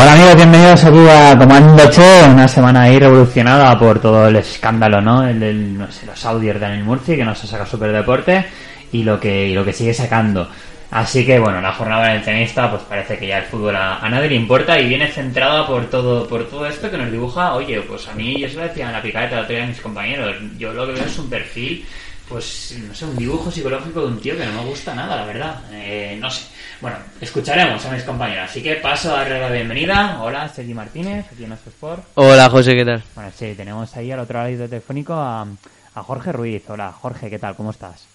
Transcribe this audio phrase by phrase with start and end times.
[0.00, 5.00] Hola amigos, bienvenidos aquí a Comando Che, una semana ahí revolucionada por todo el escándalo,
[5.00, 5.26] ¿no?
[5.26, 8.46] El, del, no sé, los audios de Daniel Murci, que nos ha sacado Superdeporte,
[8.92, 10.48] y lo que, y lo que sigue sacando.
[10.92, 14.36] Así que bueno, la jornada valencianista, pues parece que ya el fútbol a, nadie le
[14.36, 18.14] importa y viene centrada por todo, por todo esto que nos dibuja, oye, pues a
[18.14, 20.72] mí, yo se lo decía en la picadeta de otro día a mis compañeros, yo
[20.74, 21.84] lo que veo es un perfil,
[22.28, 25.24] pues, no sé, un dibujo psicológico de un tío que no me gusta nada, la
[25.24, 25.62] verdad.
[25.72, 26.46] Eh, no sé.
[26.80, 28.50] Bueno, escucharemos a mis compañeros.
[28.50, 30.20] Así que paso a darle la bienvenida.
[30.22, 32.04] Hola, Sergi Martínez, aquí en nuestro Sport.
[32.14, 33.02] Hola José, ¿qué tal?
[33.14, 35.46] Bueno, sí, tenemos ahí al otro lado del telefónico a,
[35.94, 36.62] a Jorge Ruiz.
[36.68, 37.56] Hola, Jorge, ¿qué tal?
[37.56, 38.06] ¿Cómo estás?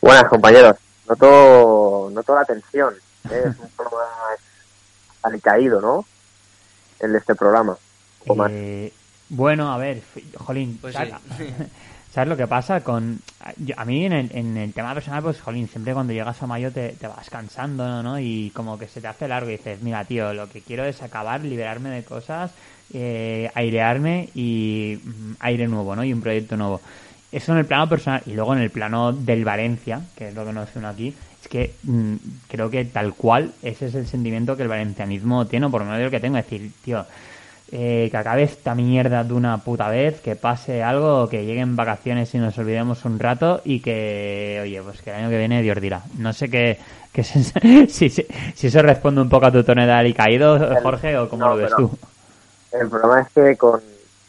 [0.00, 0.76] Buenas compañeros,
[1.08, 2.92] noto, noto la tensión,
[3.30, 3.42] ¿eh?
[3.50, 4.08] es un programa
[5.22, 6.04] alicaído, ¿no?
[6.98, 7.76] El de este programa.
[8.34, 8.50] más.
[8.52, 8.92] Eh,
[9.28, 10.02] bueno, a ver,
[10.36, 11.54] Jolín, Pues ¿sabes, sí.
[12.12, 13.18] ¿Sabes lo que pasa con...
[13.56, 16.46] yo- a mí en el, en el tema personal, pues, Jolín, siempre cuando llegas a
[16.46, 18.18] mayo te, vas cansando, ¿no?
[18.18, 21.02] Y como que se te hace largo y dices, mira, tío, lo que quiero es
[21.02, 22.52] acabar, liberarme de cosas,
[22.92, 26.04] eh, airearme y mm, aire nuevo, ¿no?
[26.04, 26.80] Y un proyecto nuevo.
[27.32, 30.44] Eso en el plano personal y luego en el plano del Valencia, que es lo
[30.44, 32.14] que nos une aquí, es que mm,
[32.48, 35.86] creo que tal cual ese es el sentimiento que el valencianismo tiene, o por lo
[35.86, 37.06] menos el que tengo, es decir, tío,
[37.74, 42.34] eh, que acabe esta mierda de una puta vez, que pase algo, que lleguen vacaciones
[42.34, 45.80] y nos olvidemos un rato y que, oye, pues que el año que viene Dios
[45.80, 46.02] dirá.
[46.18, 46.78] No sé qué,
[47.14, 47.24] qué
[47.88, 51.46] si, si, si eso responde un poco a tu tonalidad y caído, Jorge, o cómo
[51.46, 51.90] no, lo ves tú.
[52.72, 53.80] El problema es que con,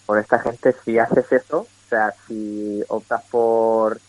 [0.05, 3.99] con esta gente, si haces eso, o sea, si optas por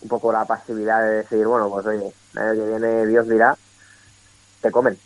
[0.00, 3.54] un poco la pasividad de decir, bueno, pues oye, el año que viene Dios dirá,
[4.62, 4.98] te comen.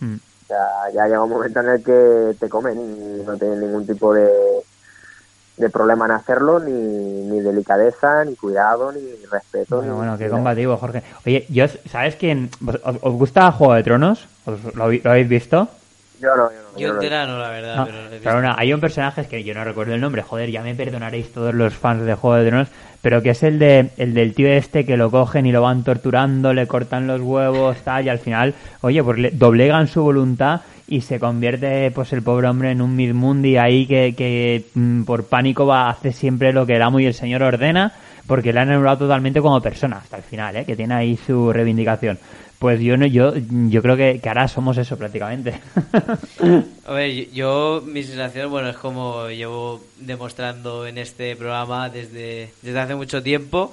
[0.00, 0.16] Mm.
[0.44, 3.86] O sea, ya llega un momento en el que te comen y no tienen ningún
[3.86, 4.28] tipo de,
[5.56, 9.00] de problema en hacerlo, ni, ni delicadeza, ni cuidado, ni
[9.30, 9.76] respeto.
[9.76, 11.02] Bueno, ni- bueno, qué combativo, Jorge.
[11.26, 12.50] Oye, yo, ¿sabes quién?
[12.66, 14.28] ¿Os, os- gusta Juego de Tronos?
[14.44, 15.68] ¿Os, lo, habéis- lo habéis visto?
[16.20, 16.78] Yo no, yo no.
[16.78, 17.86] Yo entera no, la verdad, No,
[18.22, 21.54] pero hay un personaje que yo no recuerdo el nombre, joder, ya me perdonaréis todos
[21.54, 22.68] los fans de Juego de Tronos,
[23.02, 25.84] pero que es el de el del tío este que lo cogen y lo van
[25.84, 30.62] torturando, le cortan los huevos, tal, y al final, oye, pues le doblegan su voluntad
[30.86, 35.24] y se convierte pues el pobre hombre en un Midmundi ahí que, que mm, por
[35.26, 37.92] pánico va a hacer siempre lo que el amo y el señor ordena,
[38.26, 40.64] porque le han anulado totalmente como persona hasta el final, ¿eh?
[40.64, 42.18] que tiene ahí su reivindicación.
[42.58, 45.60] Pues yo no, yo, yo creo que, que ahora somos eso prácticamente.
[46.86, 52.50] A ver, yo- yo, mi sensación, bueno, es como llevo demostrando en este programa desde,
[52.62, 53.72] desde hace mucho tiempo.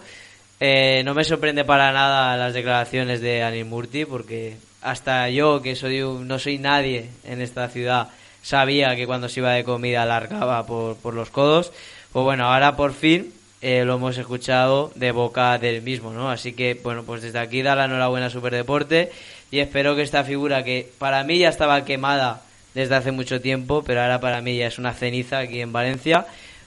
[0.60, 5.76] Eh, no me sorprende para nada las declaraciones de Anil Murti, porque hasta yo, que
[5.76, 8.10] soy un- no soy nadie en esta ciudad,
[8.42, 11.72] sabía que cuando se iba de comida largaba por, por los codos.
[12.12, 16.32] Pues bueno, ahora por fin eh, lo hemos escuchado de boca del mismo, ¿no?
[16.32, 19.12] Así que, bueno, pues desde aquí da la enhorabuena a Superdeporte
[19.52, 22.42] y espero que esta figura que para mí ya estaba quemada
[22.74, 26.26] desde hace mucho tiempo, pero ahora para mí ya es una ceniza aquí en Valencia,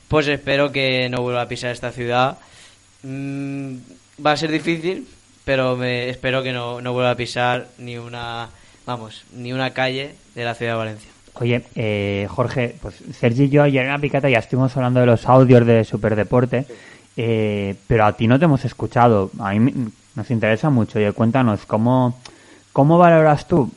[0.09, 2.39] pues espero que no vuelva a pisar esta ciudad.
[3.03, 3.77] Mm,
[4.25, 5.09] va a ser difícil,
[5.45, 8.51] pero me, espero que no, no vuelva a pisar ni una,
[8.87, 11.14] vamos, ni una calle de la ciudad de Valencia.
[11.41, 15.07] Oye, eh, Jorge, pues Sergi y yo ayer en la picata ya estuvimos hablando de
[15.07, 16.65] los audios de Superdeporte,
[17.17, 19.31] eh, pero a ti no te hemos escuchado.
[19.41, 19.73] A mí
[20.15, 20.99] nos interesa mucho.
[20.99, 22.21] Oye, cuéntanos, ¿cómo,
[22.73, 23.71] cómo valoras tú?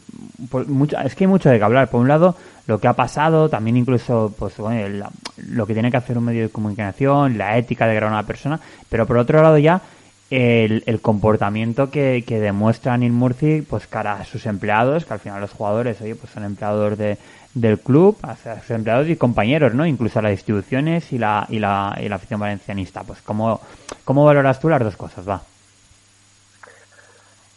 [0.51, 1.89] Por mucho- es que hay mucho de qué hablar.
[1.89, 2.35] Por un lado,
[2.67, 5.03] lo que ha pasado, también incluso pues, bueno, el-
[5.49, 8.27] lo que tiene que hacer un medio de comunicación, la ética de grabar a una
[8.27, 9.81] persona, pero por otro lado ya
[10.29, 15.19] el, el comportamiento que, que demuestra Anil Murci pues cara a sus empleados, que al
[15.19, 17.17] final los jugadores, oye, pues son empleados de,
[17.53, 19.85] del club, hacia sus empleados y compañeros, ¿no?
[19.85, 23.03] Incluso a las instituciones y la, y la, y la afición valencianista.
[23.03, 23.61] Pues ¿cómo,
[24.03, 25.27] ¿cómo valoras tú las dos cosas?
[25.27, 25.41] Va.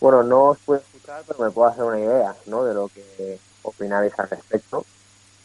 [0.01, 2.65] Bueno, no os puedo escuchar, pero me puedo hacer una idea, ¿no?
[2.65, 4.85] De lo que opináis al respecto.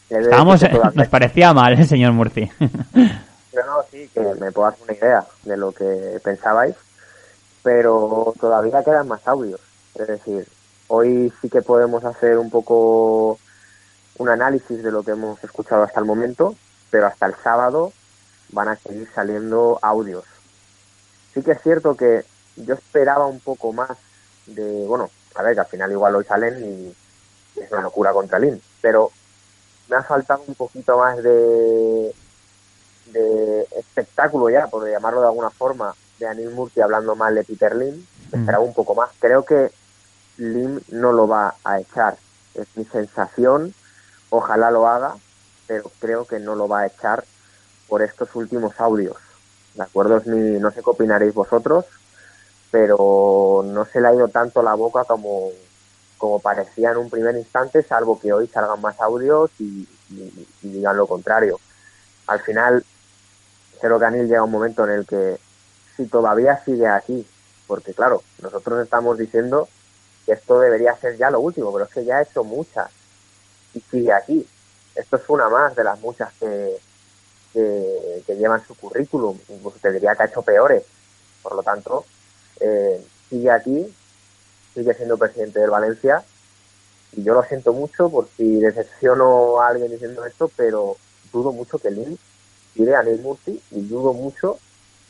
[0.08, 0.62] Estábamos,
[0.94, 2.50] nos parecía mal, ¿eh, señor Murci?
[2.60, 6.74] Pero no, sí, que me puedo hacer una idea de lo que pensabais.
[7.66, 9.60] Pero todavía quedan más audios.
[9.96, 10.46] Es decir,
[10.86, 13.40] hoy sí que podemos hacer un poco
[14.18, 16.54] un análisis de lo que hemos escuchado hasta el momento,
[16.92, 17.92] pero hasta el sábado
[18.50, 20.22] van a seguir saliendo audios.
[21.34, 22.24] Sí que es cierto que
[22.54, 23.98] yo esperaba un poco más
[24.46, 28.38] de, bueno, a ver, que al final igual hoy salen y es una locura contra
[28.38, 29.10] Lin, pero
[29.88, 32.14] me ha faltado un poquito más de,
[33.06, 37.74] de espectáculo ya, por llamarlo de alguna forma, de Anil Murti hablando mal de Peter
[37.74, 38.04] Lim.
[38.32, 39.10] Me esperaba un poco más.
[39.18, 39.70] Creo que
[40.38, 42.16] Lim no lo va a echar.
[42.54, 43.74] Es mi sensación.
[44.30, 45.14] Ojalá lo haga,
[45.66, 47.24] pero creo que no lo va a echar
[47.88, 49.16] por estos últimos audios.
[49.74, 50.16] ¿De acuerdo?
[50.16, 51.84] Es mi, no sé qué opinaréis vosotros,
[52.70, 55.50] pero no se le ha ido tanto la boca como,
[56.18, 59.86] como parecía en un primer instante, salvo que hoy salgan más audios y,
[60.62, 61.60] digan lo contrario.
[62.26, 62.84] Al final,
[63.80, 65.38] creo que Anil llega un momento en el que
[65.96, 67.26] si todavía sigue aquí,
[67.66, 69.68] porque claro, nosotros estamos diciendo
[70.24, 72.90] que esto debería ser ya lo último, pero es que ya ha hecho muchas
[73.74, 74.46] y sigue aquí.
[74.94, 76.76] Esto es una más de las muchas que,
[77.52, 80.84] que, llevan su currículum, incluso te diría que ha hecho peores.
[81.42, 82.04] Por lo tanto,
[82.60, 83.94] eh, sigue aquí,
[84.74, 86.24] sigue siendo presidente del Valencia
[87.12, 90.96] y yo lo siento mucho por si decepciono a alguien diciendo esto, pero
[91.32, 92.18] dudo mucho que Lin
[92.74, 94.58] tire a Neil Murphy y dudo mucho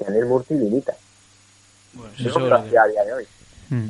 [0.06, 0.94] Anel Murphy limita.
[1.94, 3.24] Bueno, eso a día de hoy.
[3.70, 3.88] Hmm.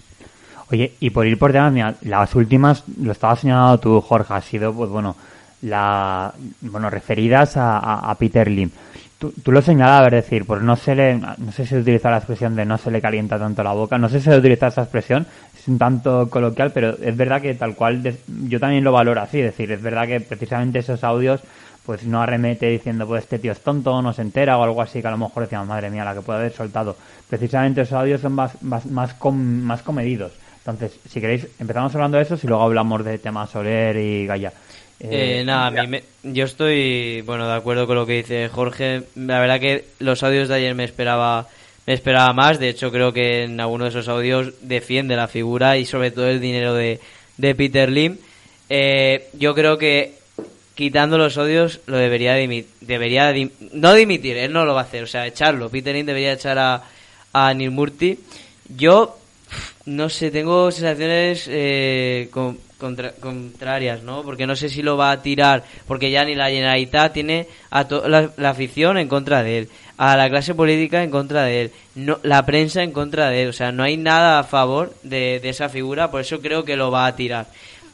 [0.71, 4.73] Oye, y por ir por temas, las últimas, lo estaba señalando tú, Jorge, ha sido,
[4.73, 5.15] pues bueno,
[5.63, 8.71] la, bueno, referidas a, a, Peter Lim.
[9.19, 12.19] Tú, tú, lo señalabas, es decir, pues no se le, no sé si utiliza la
[12.19, 14.83] expresión de no se le calienta tanto la boca, no sé si se utiliza esa
[14.83, 15.27] expresión,
[15.57, 19.41] es un tanto coloquial, pero es verdad que tal cual, yo también lo valoro así,
[19.41, 21.41] es decir, es verdad que precisamente esos audios
[21.87, 25.01] pues no arremete diciendo, pues este tío es tonto, no se entera o algo así,
[25.01, 26.97] que a lo mejor decíamos, madre mía, la que puede haber soltado.
[27.31, 30.33] Precisamente esos audios son más, más, más, más comedidos.
[30.59, 34.53] Entonces, si queréis, empezamos hablando de eso y luego hablamos de temas Soler y Gaia.
[34.99, 39.03] Eh, nada, mí yo estoy, bueno, de acuerdo con lo que dice Jorge.
[39.15, 41.47] La verdad que los audios de ayer me esperaba
[41.87, 42.59] me esperaba más.
[42.59, 46.27] De hecho, creo que en alguno de esos audios defiende la figura y sobre todo
[46.27, 47.01] el dinero de,
[47.37, 48.17] de Peter Lim.
[48.69, 50.15] Eh, yo creo que
[50.77, 52.71] quitando los odios, lo debería dimitir.
[52.83, 53.35] Debería
[53.73, 55.71] no dimitir, él no lo va a hacer, o sea, echarlo.
[55.71, 56.85] Peter Lin debería echar a,
[57.33, 58.21] a Nirmurti.
[58.69, 59.19] Yo,
[59.87, 62.29] no sé, tengo sensaciones eh,
[63.21, 64.23] contrarias, ¿no?
[64.23, 67.87] Porque no sé si lo va a tirar, porque ya ni la Generalitat tiene a
[68.07, 71.71] la, la, afición en contra de él, a la clase política en contra de él,
[71.95, 75.41] no, la prensa en contra de él, o sea, no hay nada a favor de
[75.45, 77.47] esa figura, por eso creo que lo va a tirar.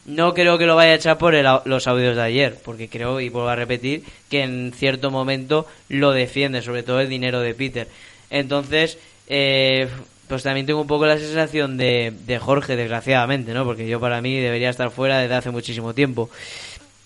[0.04, 1.32] No creo que lo vaya a echar por
[1.66, 6.10] los audios de ayer, porque creo, y vuelvo a repetir, que en cierto momento lo
[6.10, 7.86] defiende, sobre todo el dinero de Peter.
[8.28, 9.88] Entonces, eh,
[10.26, 13.64] pues también tengo un poco la sensación de, Jorge, desgraciadamente, ¿no?
[13.64, 16.30] Porque yo para mí debería estar fuera desde hace muchísimo tiempo.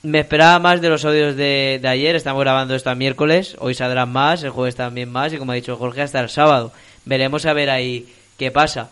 [0.02, 4.10] Me esperaba más de los audios de, de ayer, estamos grabando esto miércoles, hoy saldrán
[4.10, 6.72] más, el jueves también más, y como ha dicho Jorge, hasta el sábado.
[7.04, 8.06] Veremos a ver ahí
[8.38, 8.90] qué pasa.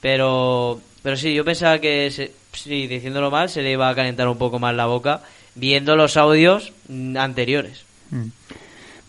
[0.00, 2.30] Pero, pero sí, yo pensaba que
[2.60, 5.20] sí, diciéndolo mal, se le iba a calentar un poco más la boca
[5.54, 6.72] viendo los audios
[7.16, 7.84] anteriores.
[8.10, 8.28] Mm.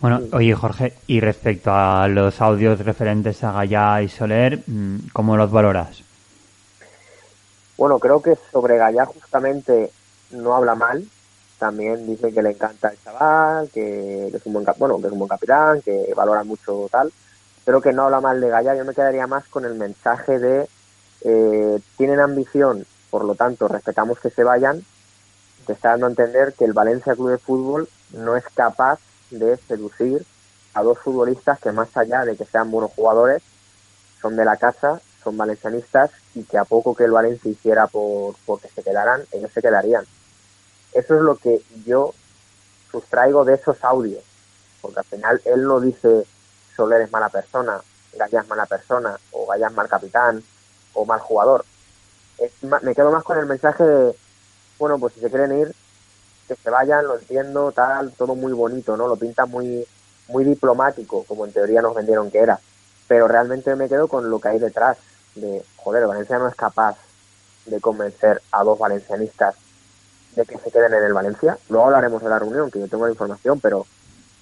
[0.02, 5.38] Bueno, oye Jorge, y respecto a los audios referentes a Gallá y Soler, mm, ¿cómo
[5.38, 6.04] los valoras?
[7.78, 9.92] Bueno, creo que sobre Gallá justamente
[10.32, 11.06] no habla mal.
[11.58, 15.20] También dice que le encanta el chaval, que, es un buen, bueno, que es un
[15.20, 17.12] buen capitán, que valora mucho tal.
[17.64, 18.76] Creo que no habla mal de Gallá.
[18.76, 20.68] Yo me quedaría más con el mensaje de
[21.22, 22.86] eh, tienen ambición
[23.16, 24.84] por lo tanto respetamos que se vayan,
[25.66, 29.00] te está dando a entender que el Valencia Club de Fútbol no es capaz
[29.32, 30.26] de seducir
[30.74, 33.42] a dos futbolistas que más allá de que sean buenos jugadores,
[34.22, 38.36] son de la casa, son valencianistas y que a poco que el Valencia hiciera por,
[38.62, 40.04] que se quedaran, ellos se quedarían.
[40.92, 42.14] Eso es lo que yo
[42.92, 44.26] sustraigo de esos audios,
[44.82, 46.26] porque al final él no dice
[46.76, 47.80] Soler es mala persona,
[48.18, 50.44] Gaya es mala persona, o Gaya es mal capitán,
[50.94, 51.64] o mal jugador
[52.82, 54.16] me quedo más con el mensaje de,
[54.80, 55.76] bueno, pues si se quieren ir,
[56.48, 59.08] que se vayan, lo entiendo, tal, todo muy bonito, ¿no?
[59.08, 59.86] Lo pinta muy,
[60.28, 62.60] muy diplomático, como en teoría nos vendieron que era.
[63.08, 64.98] Pero realmente me quedo con lo que hay detrás,
[65.36, 66.98] de, joder, Valencia no es capaz
[67.66, 69.56] de convencer a dos valencianistas
[70.36, 71.58] de que se queden en el Valencia.
[71.70, 73.86] Luego hablaremos de la reunión, que yo tengo la información, pero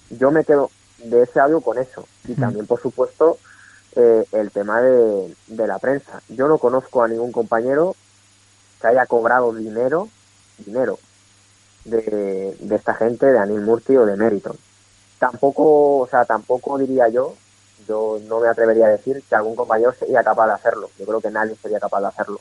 [0.09, 2.07] yo me quedo de ese audio con eso.
[2.25, 3.37] Y también, por supuesto,
[3.95, 6.21] eh, el tema de, la prensa.
[6.29, 7.95] Yo no conozco a ningún compañero
[8.81, 10.09] que haya cobrado dinero,
[10.57, 10.99] dinero,
[11.85, 14.55] de, esta gente, de Anil Murti o de Meriton.
[15.19, 17.35] Tampoco, o sea, tampoco diría yo
[17.87, 20.89] yo no me atrevería a decir que algún compañero sería capaz de hacerlo.
[20.97, 22.39] Yo creo que nadie sería capaz de hacerlo.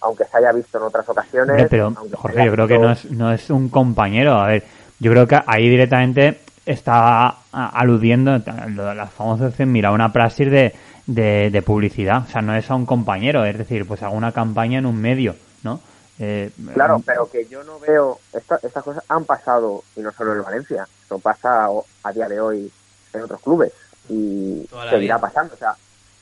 [0.00, 1.66] Aunque se haya visto en otras ocasiones.
[1.68, 4.34] pero, Jorge, yo creo que no es, no es un compañero.
[4.34, 4.64] A ver,
[4.98, 10.74] yo creo que ahí directamente está aludiendo a la famosa opción, mira, una praxis de,
[11.14, 12.24] de, publicidad.
[12.28, 15.00] O sea, no es a un compañero, es decir, pues hago una campaña en un
[15.00, 15.80] medio, ¿no?
[16.18, 18.20] Eh, claro, pero que yo no veo.
[18.32, 21.66] estas cosas han pasado, y no solo en Valencia, esto pasa
[22.02, 22.70] a día de hoy
[23.12, 23.72] en otros clubes
[24.08, 25.54] y seguirá pasando.
[25.54, 25.74] O sea,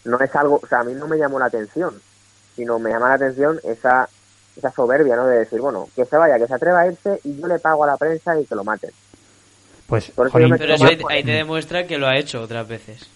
[0.04, 0.61] no es algo.
[0.62, 2.00] O sea, a mí no me llamó la atención,
[2.54, 4.09] sino me llama la atención esa,
[4.57, 5.26] esa soberbia, ¿no?
[5.26, 7.85] De decir, bueno, que se vaya, que se atreva a irse y yo le pago
[7.85, 8.90] a la prensa y que lo maten.
[9.88, 13.09] Pues, pero eso ahí, te demuestra que lo ha hecho otras veces.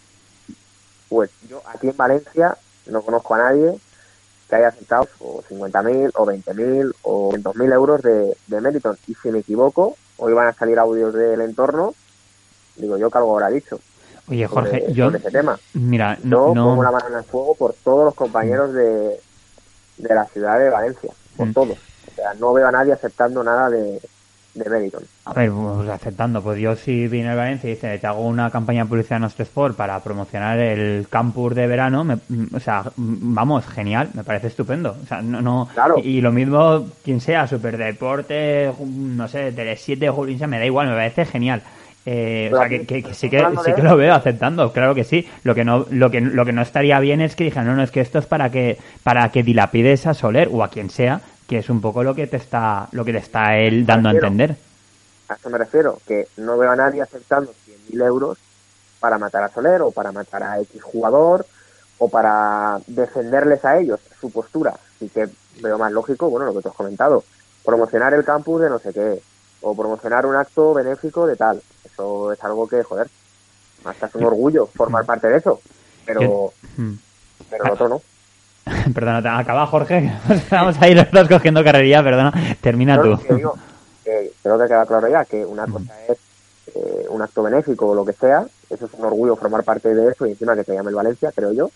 [1.12, 3.78] Pues yo aquí en Valencia no conozco a nadie
[4.48, 8.96] que haya aceptado o 50.000 o 20.000 o 200.000 euros de, de Meriton.
[9.06, 11.92] Y si me equivoco, hoy van a salir audios del entorno,
[12.76, 13.78] digo yo que algo habrá dicho.
[14.26, 15.10] Oye, Jorge, yo...
[15.10, 15.60] ese tema.
[15.74, 16.64] Mira, no, no...
[16.64, 19.20] pongo la mano en el fuego por todos los compañeros de,
[19.98, 21.52] de la ciudad de Valencia, por mm.
[21.52, 21.76] todos.
[22.10, 24.00] O sea, no veo a nadie aceptando nada de,
[24.54, 25.02] de Meriton.
[25.24, 28.50] A ver, pues aceptando, pues yo si vine a Valencia y dice, te hago una
[28.50, 32.06] campaña publicidad en Nostre Sport para promocionar el campus de verano,
[32.52, 34.96] o sea, vamos, genial, me parece estupendo.
[35.02, 35.68] O sea, no, no
[36.02, 40.94] y, lo mismo, quien sea, Superdeporte, no sé, Tele 7, Julio, me da igual, me
[40.94, 41.62] parece genial.
[42.04, 42.80] Eh, o sea, que,
[43.14, 45.28] sí que sí que lo veo aceptando, claro que sí.
[45.44, 47.82] Lo que no lo que lo que no estaría bien es que dijeran, no, no,
[47.84, 51.20] es que esto es para que para que dilapides a Soler o a quien sea
[51.46, 54.12] que es un poco lo que te está lo que te está él dando a
[54.12, 54.56] entender.
[55.28, 57.52] A eso me refiero, que no veo a nadie aceptando
[57.90, 58.38] 100.000 euros
[59.00, 61.46] para matar a Soler o para matar a X jugador
[61.98, 64.74] o para defenderles a ellos su postura.
[64.96, 65.28] Así que
[65.60, 67.24] veo más lógico, bueno, lo que te has comentado,
[67.64, 69.22] promocionar el campus de no sé qué,
[69.60, 71.62] o promocionar un acto benéfico de tal.
[71.84, 73.08] Eso es algo que, joder,
[73.84, 75.60] hasta es un orgullo formar parte de eso,
[76.04, 76.52] pero,
[77.50, 78.02] pero lo otro no.
[78.94, 83.18] perdona, acaba Jorge, estamos ahí los dos cogiendo carrería, perdona, termina tú.
[83.24, 83.54] creo
[84.04, 86.18] que queda claro ya que una cosa es
[86.74, 90.10] eh, un acto benéfico o lo que sea, eso es un orgullo formar parte de
[90.10, 91.70] eso y encima que se llame el Valencia, creo yo,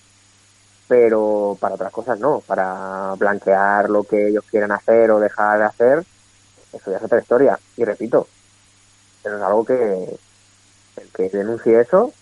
[0.88, 5.64] pero para otras cosas no, para blanquear lo que ellos quieren hacer o dejar de
[5.64, 6.04] hacer,
[6.72, 7.58] eso ya es otra historia.
[7.76, 8.28] Y repito,
[9.22, 10.18] pero es algo que
[10.96, 12.12] el que denuncie eso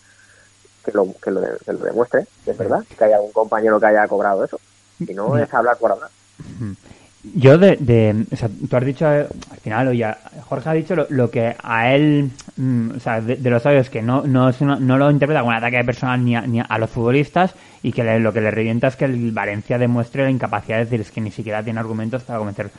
[0.84, 1.40] que lo, que lo,
[1.84, 4.60] demuestre, es verdad, que haya algún compañero que haya cobrado eso.
[4.98, 6.10] Si no, es hablar por hablar.
[7.34, 9.28] Yo de, de, o sea, tú has dicho al
[9.62, 10.06] final, oye,
[10.46, 14.22] Jorge ha dicho lo, que a él, mm, o sea, de, los sabios que no,
[14.26, 17.92] no, no lo interpreta como un ataque personal ni a, ni a los futbolistas y
[17.92, 21.10] que lo que le revienta es que el Valencia demuestre la incapacidad de decir es
[21.10, 22.70] que ni siquiera tiene argumentos para convencer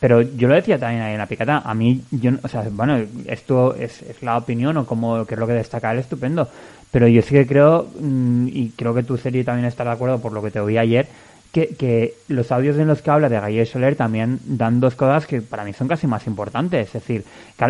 [0.00, 3.02] pero yo lo decía también ahí en la picata, a mí, yo, o sea, bueno,
[3.26, 6.48] esto es, es la opinión o como que es lo que destaca él, estupendo,
[6.96, 10.18] pero yo sí que creo, mm, y creo que tu serie también está de acuerdo
[10.18, 11.06] por lo que te oí ayer,
[11.52, 14.94] que, que los audios en los que habla de Galle y Soler también dan dos
[14.94, 16.86] cosas que para mí son casi más importantes.
[16.86, 17.24] Es decir,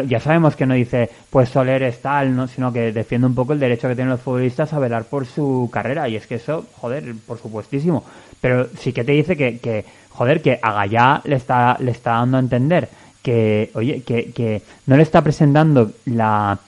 [0.06, 2.46] ya sabemos que no dice, pues Soler es tal, ¿no?
[2.46, 5.68] sino que defiende un poco el derecho que tienen los futbolistas a velar por su
[5.72, 6.08] carrera.
[6.08, 8.04] Y es que eso, joder, por supuestísimo.
[8.40, 12.12] Pero sí que te dice que, que joder, que a Gallá le está, le está
[12.12, 12.88] dando a entender
[13.24, 16.60] que, oye, que, que no le está presentando la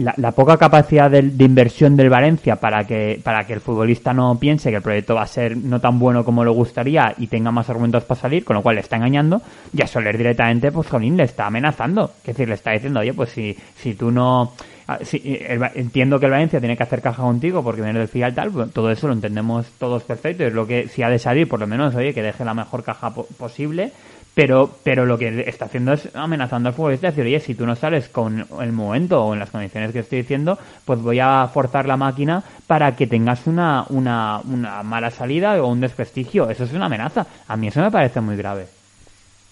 [0.00, 4.70] la, poca capacidad de, inversión del Valencia para que, para que el futbolista no piense
[4.70, 7.68] que el proyecto va a ser no tan bueno como le gustaría y tenga más
[7.68, 9.42] argumentos para salir, con lo cual le está engañando,
[9.72, 12.12] y a Soler directamente, pues Jolín, le está amenazando.
[12.20, 14.52] Es decir, le está diciendo, oye, pues si, si tú no...
[14.88, 15.38] Ah, si,
[15.74, 18.72] entiendo que el Valencia tiene que hacer caja contigo porque viene del final tal, pues,
[18.72, 21.66] todo eso lo entendemos todos perfecto, es lo que si ha de salir, por lo
[21.68, 23.92] menos, oye, que deje la mejor caja posible
[24.34, 27.74] pero, pero lo que está haciendo es amenazando al futbolista, decir, oye, si tú no
[27.74, 31.86] sales con el momento o en las condiciones que estoy diciendo, pues voy a forzar
[31.86, 36.48] la máquina para que tengas una, una, una mala salida o un desprestigio.
[36.48, 37.26] Eso es una amenaza.
[37.48, 38.66] A mí eso me parece muy grave.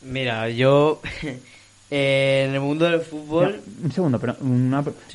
[0.03, 1.01] Mira, yo
[1.91, 3.61] en el mundo del fútbol...
[3.83, 4.37] un segundo, pero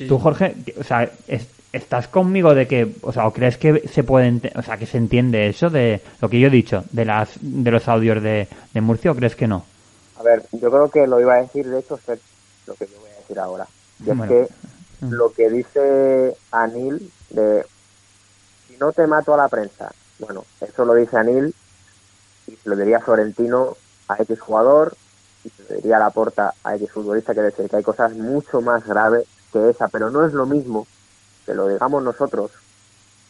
[0.06, 4.04] tú, Jorge, o sea, es, ¿Estás conmigo de que, o sea, o crees que se
[4.04, 7.30] puede, o sea, que se entiende eso de lo que yo he dicho, de las
[7.40, 9.64] de los audios de, de Murcia o crees que no?
[10.16, 12.20] A ver, yo creo que lo iba a decir, de hecho, es
[12.68, 13.66] lo que yo voy a decir ahora.
[14.06, 14.48] Y es que
[15.00, 17.66] lo que dice Anil de
[18.68, 19.90] si no te mato a la prensa,
[20.20, 21.52] bueno, eso lo dice Anil
[22.46, 23.76] y se lo diría Florentino
[24.06, 24.96] a X jugador
[25.42, 28.12] y se lo diría a la porta a X futbolista, que decir que hay cosas
[28.12, 30.86] mucho más graves que esa, pero no es lo mismo
[31.44, 32.50] que lo digamos nosotros,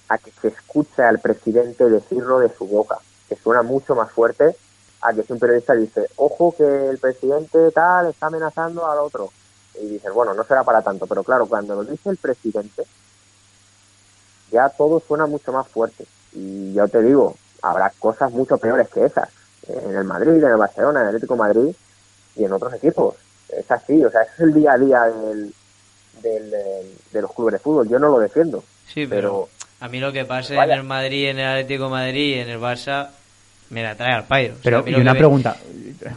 [0.09, 4.57] a que se escuche al presidente decirlo de su boca, que suena mucho más fuerte
[5.01, 9.31] a que si un periodista dice, ojo que el presidente tal está amenazando al otro.
[9.81, 12.85] Y dices, bueno, no será para tanto, pero claro, cuando lo dice el presidente,
[14.51, 16.07] ya todo suena mucho más fuerte.
[16.33, 19.29] Y yo te digo, habrá cosas mucho peores que esas.
[19.67, 21.75] En el Madrid, en el Barcelona, en el Atlético Madrid
[22.37, 23.17] y en otros equipos.
[23.49, 25.55] Es así, o sea, es el día a día del,
[26.23, 27.89] del, de los clubes de fútbol.
[27.89, 28.63] Yo no lo defiendo.
[28.87, 29.49] Sí, pero,
[29.81, 32.49] a mí lo que pase en el Madrid, en el Atlético de Madrid y en
[32.49, 33.09] el Barça
[33.71, 34.55] me la trae al pairo.
[34.63, 35.57] Pero, y una pregunta,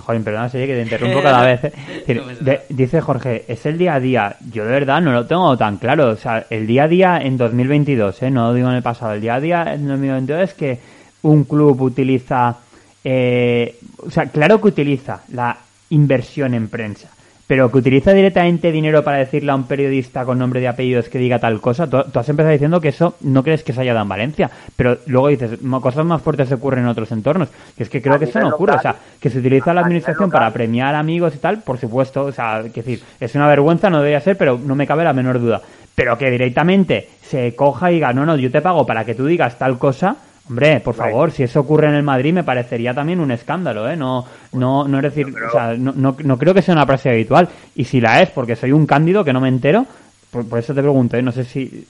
[0.06, 1.60] joder, perdona, sé que te interrumpo cada vez.
[2.08, 2.62] ¿eh?
[2.70, 4.38] dice Jorge, es el día a día.
[4.51, 6.12] Yo de verdad no lo tengo tan claro.
[6.12, 8.32] O sea, el día a día en 2022, ¿eh?
[8.32, 10.80] no lo digo en el pasado, el día a día en 2022 es que
[11.24, 12.58] un club utiliza.
[13.04, 15.58] Eh, o sea, claro que utiliza la
[15.89, 17.10] inversión en prensa
[17.48, 21.18] pero que utiliza directamente dinero para decirle a un periodista con nombre de apellidos que
[21.18, 24.04] diga tal cosa, tú, has empezado diciendo que eso no crees que se haya dado
[24.04, 25.51] en Valencia, pero luego dices,
[25.82, 28.75] cosas más fuertes ocurren en otros entornos, que es que creo que eso no ocurre,
[28.75, 32.32] o sea, que se utiliza la administración para premiar amigos y tal, por supuesto, o
[32.34, 35.39] sea, que decir, es una vergüenza, no debería ser, pero no me cabe la menor
[35.39, 35.62] duda,
[35.96, 39.25] pero que directamente se coja y diga, no, no, yo te pago para que tú
[39.25, 40.18] digas tal cosa,
[40.50, 43.98] Hombre, por favor, si eso ocurre en el Madrid me parecería también un escándalo, ¿eh?
[43.98, 47.50] No, no, no es decir, o sea, no, no, creo que sea una práctica habitual.
[47.75, 49.86] Y si la es, porque soy un cándido que no me entero,
[50.32, 51.22] por, eso te pregunto, ¿eh?
[51.22, 51.88] No sé si,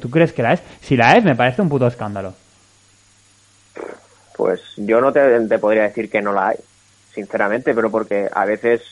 [0.00, 0.62] ¿tú crees que la es?
[0.80, 2.32] Si la es, me parece un puto escándalo.
[4.36, 6.58] Pues yo no te, te podría decir que no la hay,
[7.12, 8.82] sinceramente, pero porque a veces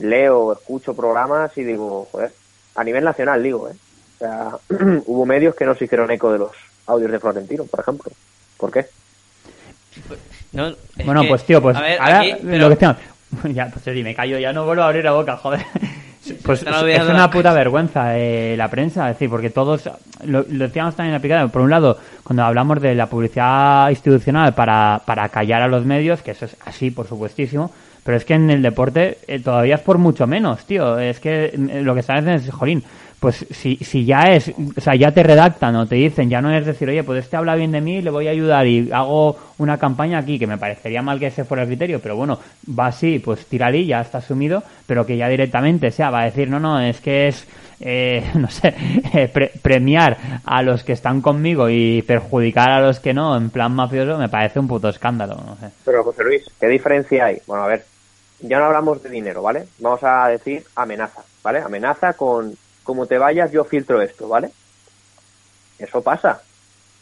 [0.00, 2.32] leo, escucho programas y digo, joder,
[2.76, 3.74] a nivel nacional digo, ¿eh?
[4.14, 4.50] O sea,
[5.06, 6.52] hubo medios que no se hicieron eco de los
[6.86, 8.12] audios de Florentino, por ejemplo.
[8.56, 8.86] ¿Por qué?
[11.04, 12.94] bueno, pues tío, pues ahora lo que tengo...
[13.52, 15.60] Ya, pues sí, me callo, ya no vuelvo a abrir la boca, joder.
[16.42, 19.88] Pues es una puta vergüenza eh, la prensa, es decir, porque todos,
[20.24, 25.02] lo, decíamos también en la por un lado, cuando hablamos de la publicidad institucional para,
[25.04, 27.70] para callar a los medios, que eso es así, por supuestísimo,
[28.02, 31.46] pero es que en el deporte eh, todavía es por mucho menos, tío, es que
[31.46, 32.82] eh, lo que sabes es, jolín,
[33.20, 36.54] pues si, si ya es, o sea, ya te redactan o te dicen, ya no
[36.54, 39.36] es decir, oye, pues este habla bien de mí, le voy a ayudar y hago
[39.58, 42.38] una campaña aquí, que me parecería mal que ese fuera el criterio, pero bueno,
[42.78, 46.50] va así, pues tírale, ya está asumido, pero que ya directamente sea, va a decir,
[46.50, 47.46] no, no, es que es,
[47.80, 48.74] eh, no sé,
[49.14, 53.74] eh, premiar a los que están conmigo y perjudicar a los que no, en plan
[53.74, 55.70] mafioso, me parece un puto escándalo, no sé.
[55.86, 57.38] Pero José Luis, ¿qué diferencia hay?
[57.46, 57.84] Bueno, a ver,
[58.40, 59.64] ya no hablamos de dinero, ¿vale?
[59.78, 61.60] Vamos a decir amenaza, ¿vale?
[61.60, 62.54] Amenaza con
[62.86, 64.50] como te vayas, yo filtro esto, ¿vale?
[65.78, 66.40] Eso pasa,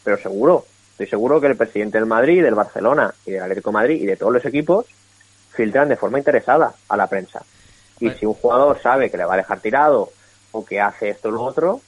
[0.03, 4.01] pero seguro, estoy seguro que el presidente del Madrid, del Barcelona y del Atlético Madrid
[4.01, 4.87] y de todos los equipos
[5.51, 7.45] filtran de forma interesada a la prensa.
[8.01, 10.11] Y si un jugador sabe que le va a dejar tirado
[10.51, 11.81] o que hace esto o lo otro,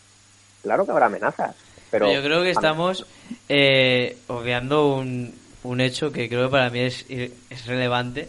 [0.62, 1.56] claro que habrá amenazas.
[1.90, 3.06] Pero yo creo que estamos
[3.48, 8.28] eh, obviando un, un hecho que creo que para mí es, es relevante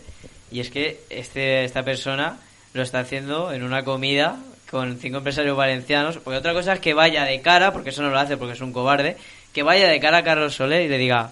[0.49, 2.39] y es que este, esta persona
[2.73, 6.93] lo está haciendo en una comida con cinco empresarios valencianos, porque otra cosa es que
[6.93, 9.17] vaya de cara, porque eso no lo hace porque es un cobarde,
[9.53, 11.31] que vaya de cara a Carlos Soler y le diga,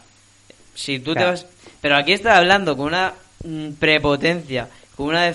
[0.73, 1.45] si tú te vas...
[1.81, 5.25] Pero aquí está hablando con una mm, prepotencia, con una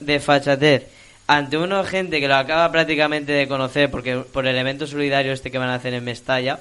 [0.00, 0.86] desfachatez
[1.26, 5.52] ante una gente que lo acaba prácticamente de conocer porque por el evento solidario este
[5.52, 6.58] que van a hacer en Mestalla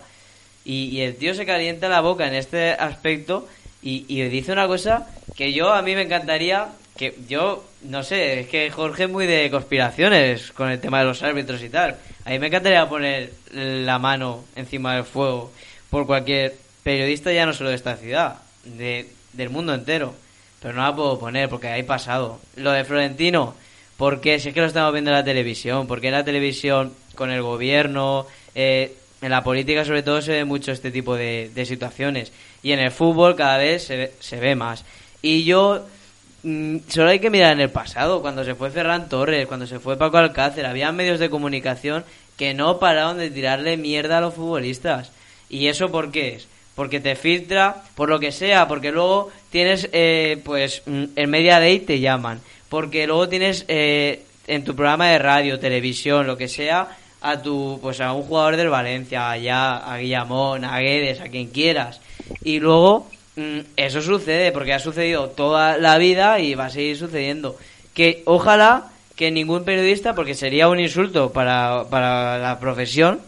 [0.64, 3.48] y, el tío se calienta la boca en este aspecto
[3.82, 6.68] y, y dice una cosa que yo a mí me encantaría
[7.00, 11.06] que yo no sé, es que Jorge es muy de conspiraciones con el tema de
[11.06, 11.96] los árbitros y tal.
[12.26, 15.50] A mí me encantaría poner la mano encima del fuego
[15.90, 20.14] por cualquier periodista, ya no solo de esta ciudad, de, del mundo entero.
[20.62, 22.42] Pero no la puedo poner porque hay pasado.
[22.58, 23.56] Lo de Florentino,
[23.96, 27.32] porque si es que lo estamos viendo en la televisión, porque en la televisión con
[27.32, 31.66] el gobierno, eh, en la política sobre todo se ve mucho este tipo de, de
[31.66, 32.34] situaciones.
[32.62, 34.84] Y en el fútbol cada vez se se ve más.
[35.22, 35.86] Y yo
[36.44, 39.98] solo hay que mirar en el pasado, cuando se fue Ferran Torres, cuando se fue
[39.98, 42.06] Paco Alcácer, había medios de comunicación
[42.38, 45.12] que no pararon de tirarle mierda a los futbolistas.
[45.50, 46.48] ¿Y eso por qué es?
[46.76, 51.60] Porque te filtra, por lo que sea, porque luego tienes, eh, pues, mm, en media
[51.60, 56.48] day te llaman, porque luego tienes eh, en tu programa de radio, televisión, lo que
[56.48, 61.28] sea, a tu, pues a un jugador del Valencia, allá, a Guillamón, a Guedes, a
[61.28, 62.00] quien quieras.
[62.44, 63.19] Y luego Mm,
[63.76, 67.58] eso sucede porque ha sucedido toda la vida y va a seguir sucediendo.
[67.94, 73.20] Que ojalá que ningún periodista, porque sería un insulto para, para la profesión,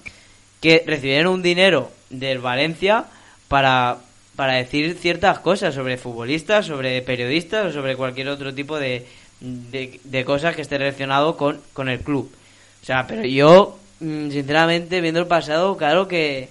[0.61, 3.05] que recibieran un dinero del Valencia
[3.47, 3.97] para,
[4.35, 9.05] para decir ciertas cosas sobre futbolistas, sobre periodistas o sobre cualquier otro tipo de,
[9.41, 12.31] de, cosas que esté relacionado con, con el club.
[12.81, 16.49] O sea, pero yo, mm, sinceramente, viendo el pasado, claro que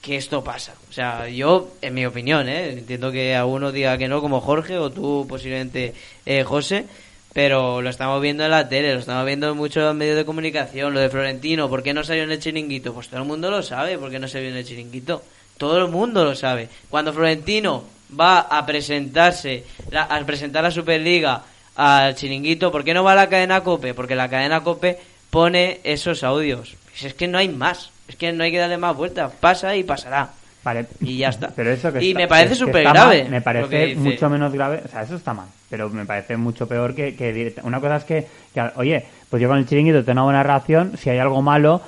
[0.00, 0.74] que esto pasa.
[0.88, 2.72] O sea, yo, en mi opinión, ¿eh?
[2.72, 6.86] entiendo que alguno diga que no, como Jorge o tú posiblemente, eh, José,
[7.32, 10.94] pero lo estamos viendo en la tele, lo estamos viendo en muchos medios de comunicación,
[10.94, 12.94] lo de Florentino, ¿por qué no salió en el chiringuito?
[12.94, 15.22] Pues todo el mundo lo sabe, ¿por qué no vio en el chiringuito?
[15.58, 16.70] Todo el mundo lo sabe.
[16.88, 17.84] Cuando Florentino
[18.18, 21.42] va a presentarse, a presentar la Superliga
[21.74, 23.92] al chiringuito, ¿por qué no va a la cadena Cope?
[23.92, 26.76] Porque la cadena Cope pone esos audios.
[27.02, 29.82] Es que no hay más, es que no hay que darle más vueltas, pasa y
[29.84, 30.30] pasará.
[30.64, 30.86] Vale.
[31.00, 31.50] Y ya está.
[31.54, 33.22] Pero eso que y está- me parece súper grave.
[33.22, 34.82] mal, Me parece mucho menos grave.
[34.84, 35.46] O sea, eso está mal.
[35.70, 39.40] Pero me parece mucho peor que, que directa- Una cosa es que, que, oye, pues
[39.40, 40.96] yo con el chiringuito tengo una buena relación.
[40.98, 41.82] Si hay algo malo,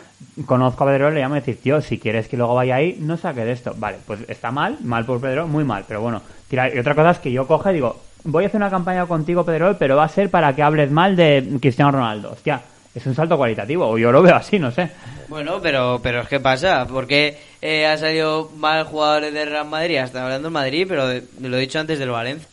[0.46, 3.16] conozco a Pedro, le llamo y decir, tío, si quieres que luego vaya ahí, no
[3.16, 3.74] saque de esto.
[3.76, 5.84] Vale, pues está mal, mal por Pedro, muy mal.
[5.88, 8.58] Pero bueno, tira- y otra cosa es que yo coge y digo, voy a hacer
[8.60, 12.30] una campaña contigo, Pedro, pero va a ser para que hables mal de Cristiano Ronaldo.
[12.30, 12.60] Hostia,
[12.98, 13.88] es un salto cualitativo.
[13.88, 14.90] O yo lo veo así, no sé.
[15.28, 19.96] Bueno, pero, pero es que pasa, porque eh, ha salido mal jugadores de Real Madrid,
[19.98, 22.48] hasta hablando del Madrid, pero de- lo he dicho antes del Valencia.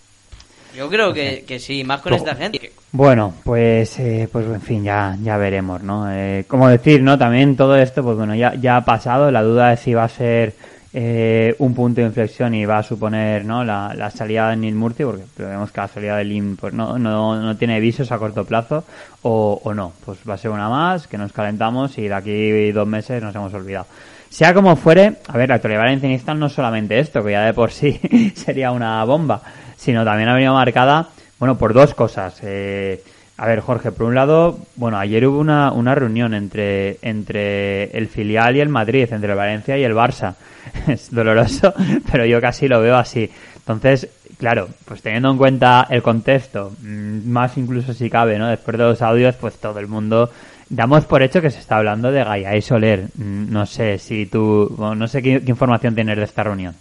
[0.75, 2.71] Yo creo que, que sí, más con esta gente.
[2.91, 6.12] Bueno, pues, eh, pues en fin, ya, ya veremos, ¿no?
[6.12, 7.17] Eh, como decir, ¿no?
[7.17, 9.31] También todo esto, pues bueno, ya, ya ha pasado.
[9.31, 10.53] La duda es si va a ser
[10.97, 13.65] eh, un punto de inflexión y va a suponer, ¿no?
[13.65, 16.97] La, la salida de Neil Murphy, porque vemos que la salida de Lim, pues no,
[16.97, 18.86] no, no tiene visos a corto plazo,
[19.21, 19.91] o, o no.
[20.05, 23.36] Pues va a ser una más, que nos calentamos y de aquí dos meses nos
[23.36, 23.88] hemos olvidado.
[24.29, 27.53] Sea como fuere, a ver, la actualidad valencianista no es solamente esto, que ya de
[27.53, 27.99] por sí
[28.36, 29.41] sería una bomba,
[29.75, 32.39] sino también ha venido marcada, bueno, por dos cosas.
[32.41, 33.03] Eh,
[33.37, 38.07] a ver, Jorge, por un lado, bueno, ayer hubo una, una reunión entre, entre el
[38.07, 40.35] filial y el Madrid, entre el Valencia y el Barça.
[40.87, 41.73] Es doloroso,
[42.11, 43.29] pero yo casi lo veo así.
[43.57, 48.47] Entonces, claro, pues teniendo en cuenta el contexto, mm, más incluso si cabe, ¿no?
[48.47, 50.29] Después de los audios, pues todo el mundo
[50.69, 53.09] damos por hecho que se está hablando de Gaia y Soler.
[53.15, 56.73] Mm, No sé si tú, no sé qué, qué información tienes de esta reunión.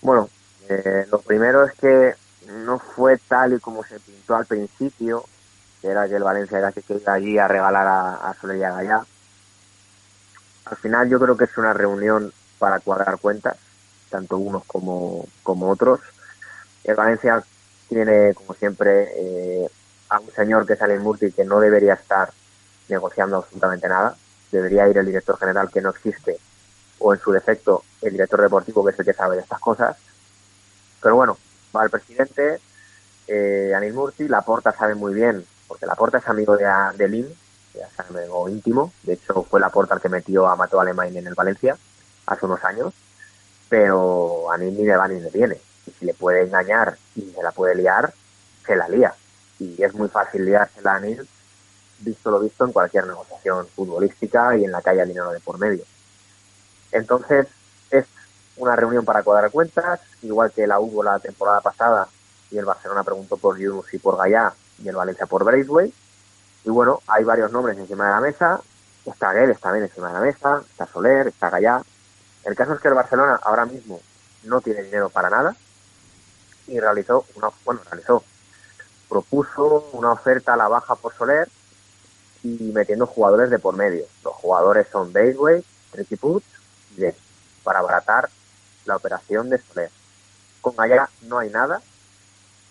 [0.00, 0.28] Bueno,
[0.68, 2.21] eh, lo primero es que
[2.62, 5.24] no fue tal y como se pintó al principio,
[5.80, 8.62] que era que el Valencia era que iba allí a regalar a, a Soler y
[8.62, 9.04] a Gallá.
[10.64, 13.56] Al final yo creo que es una reunión para cuadrar cuentas,
[14.08, 16.00] tanto unos como, como otros.
[16.84, 17.42] El Valencia
[17.88, 19.68] tiene, como siempre, eh,
[20.08, 22.30] a un señor que sale en Murti que no debería estar
[22.88, 24.16] negociando absolutamente nada.
[24.50, 26.38] Debería ir el director general que no existe
[26.98, 29.96] o en su defecto el director deportivo que es el que sabe de estas cosas.
[31.00, 31.36] Pero bueno,
[31.74, 32.60] va el presidente,
[33.26, 37.26] eh, Anil Murti, Laporta sabe muy bien, porque Laporta es amigo de, de Lim,
[37.74, 41.26] ya es amigo íntimo, de hecho fue Laporta el que metió a Mateo Alemán en
[41.26, 41.76] el Valencia
[42.26, 42.92] hace unos años,
[43.68, 45.56] pero Anil ni le va ni le viene.
[45.86, 48.12] Y si le puede engañar y se la puede liar,
[48.66, 49.14] se la lía.
[49.58, 51.26] Y es muy fácil liársela a Anil,
[52.00, 55.58] visto lo visto en cualquier negociación futbolística y en la calle hay dinero de por
[55.58, 55.84] medio.
[56.90, 57.61] Entonces, es
[58.56, 62.08] una reunión para cuadrar cuentas, igual que la hubo la temporada pasada
[62.50, 65.94] y el Barcelona preguntó por Yunus y por Gallá y el Valencia por Braithwaite.
[66.64, 68.60] Y bueno, hay varios nombres encima de la mesa.
[69.04, 71.82] Está Guedes también encima de la mesa, está Soler, está Gallá.
[72.44, 74.00] El caso es que el Barcelona ahora mismo
[74.44, 75.56] no tiene dinero para nada
[76.66, 78.22] y realizó una, bueno, realizó,
[79.08, 81.48] propuso una oferta a la baja por Soler
[82.44, 84.04] y metiendo jugadores de por medio.
[84.22, 86.44] Los jugadores son Braithwaite, Ricky Puig
[86.96, 87.16] y Guedes,
[87.64, 88.28] para abaratar
[88.84, 89.90] la operación de Soler.
[90.60, 91.80] Con Gallá no hay nada,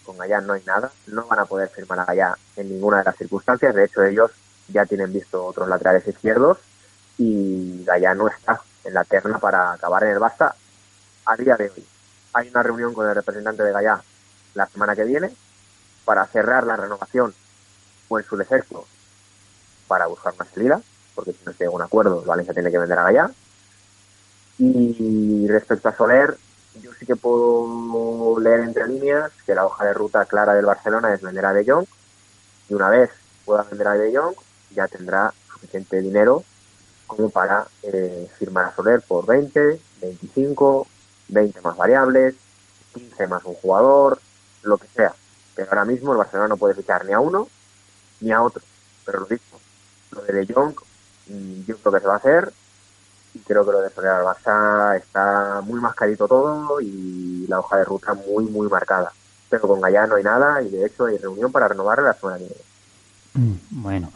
[0.05, 3.03] con Gallá no hay nada, no van a poder firmar a Gallá en ninguna de
[3.05, 4.31] las circunstancias, de hecho ellos
[4.67, 6.57] ya tienen visto otros laterales izquierdos
[7.17, 10.53] y Gallá no está en la terna para acabar en el Barça
[11.25, 11.85] a día de hoy.
[12.33, 14.01] Hay una reunión con el representante de Gallá
[14.53, 15.31] la semana que viene
[16.05, 17.33] para cerrar la renovación
[18.07, 18.85] o en su defecto
[19.87, 20.81] para buscar una salida,
[21.13, 23.31] porque si no se llega a un acuerdo, Valencia tiene que vender a Gallá.
[24.63, 26.37] Y respecto a Soler,
[26.83, 31.11] yo sí que puedo leer entre líneas que la hoja de ruta clara del Barcelona
[31.11, 31.87] es vender a De Jong
[32.69, 33.09] y una vez
[33.43, 34.35] pueda vender a De Jong
[34.69, 36.43] ya tendrá suficiente dinero
[37.07, 40.87] como para eh, firmar a Soler por 20, 25,
[41.29, 42.35] 20 más variables,
[42.93, 44.21] 15 más un jugador,
[44.61, 45.15] lo que sea.
[45.55, 47.47] Pero ahora mismo el Barcelona no puede fichar ni a uno
[48.19, 48.61] ni a otro.
[49.05, 49.59] Pero lo dicho,
[50.11, 50.75] lo de De Jong
[51.25, 52.53] mm, yo creo que se va a hacer
[53.33, 57.85] y creo que lo de al Barça está muy mascarito todo y la hoja de
[57.85, 59.11] ruta muy, muy marcada.
[59.49, 62.37] Pero con Gallá no hay nada y de hecho hay reunión para renovar la semana
[62.37, 63.59] que viene.
[63.69, 64.11] Bueno,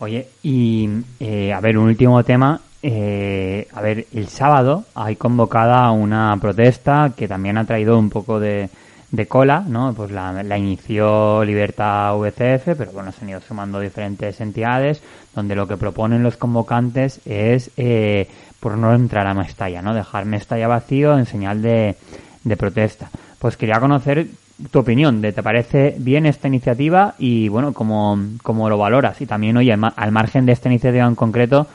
[0.00, 0.88] oye, y
[1.20, 2.60] eh, a ver, un último tema.
[2.82, 8.38] Eh, a ver, el sábado hay convocada una protesta que también ha traído un poco
[8.38, 8.68] de,
[9.10, 9.92] de cola, ¿no?
[9.94, 15.00] Pues la, la inició Libertad VCF, pero bueno, se han ido sumando diferentes entidades
[15.36, 19.94] donde lo que proponen los convocantes es eh, por no entrar a Mestalla, ¿no?
[19.94, 21.94] Dejar Mestalla vacío en señal de,
[22.42, 23.10] de protesta.
[23.38, 24.26] Pues quería conocer
[24.70, 29.20] tu opinión de te parece bien esta iniciativa y bueno, cómo, cómo lo valoras.
[29.20, 31.66] Y también, oye, al margen de esta iniciativa en concreto,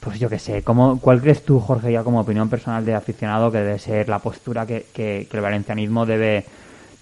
[0.00, 3.50] pues yo qué sé, ¿cómo, ¿cuál crees tú, Jorge, ya como opinión personal de aficionado
[3.50, 6.44] que debe ser la postura que, que, el valencianismo debe,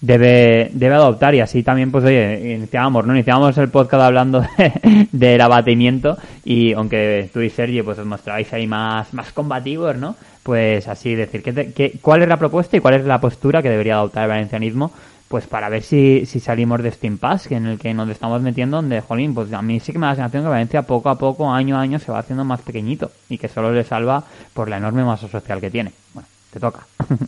[0.01, 1.35] debe, debe adoptar?
[1.35, 3.13] Y así también, pues oye, iniciábamos, ¿no?
[3.13, 8.51] Iniciábamos el podcast hablando de, del abatimiento y aunque tú y Sergio pues os mostráis
[8.53, 10.15] ahí más, más combativos, ¿no?
[10.43, 13.95] Pues así decir, ¿qué, cuál es la propuesta y cuál es la postura que debería
[13.95, 14.91] adoptar el valencianismo
[15.29, 18.77] pues para ver si, si salimos de este impasse en el que nos estamos metiendo,
[18.77, 21.19] donde, jolín, pues a mí sí que me da la sensación que Valencia poco a
[21.19, 24.23] poco, año a año, se va haciendo más pequeñito y que solo le salva
[24.55, 25.93] por la enorme masa social que tiene.
[26.15, 26.79] Bueno, te toca.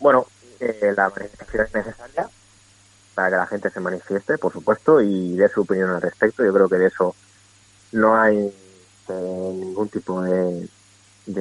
[0.00, 0.26] bueno,
[0.60, 2.28] eh, la manifestación es necesaria
[3.14, 6.44] para que la gente se manifieste, por supuesto, y dé su opinión al respecto.
[6.44, 7.14] Yo creo que de eso
[7.92, 8.38] no hay
[9.08, 10.68] eh, ningún tipo de,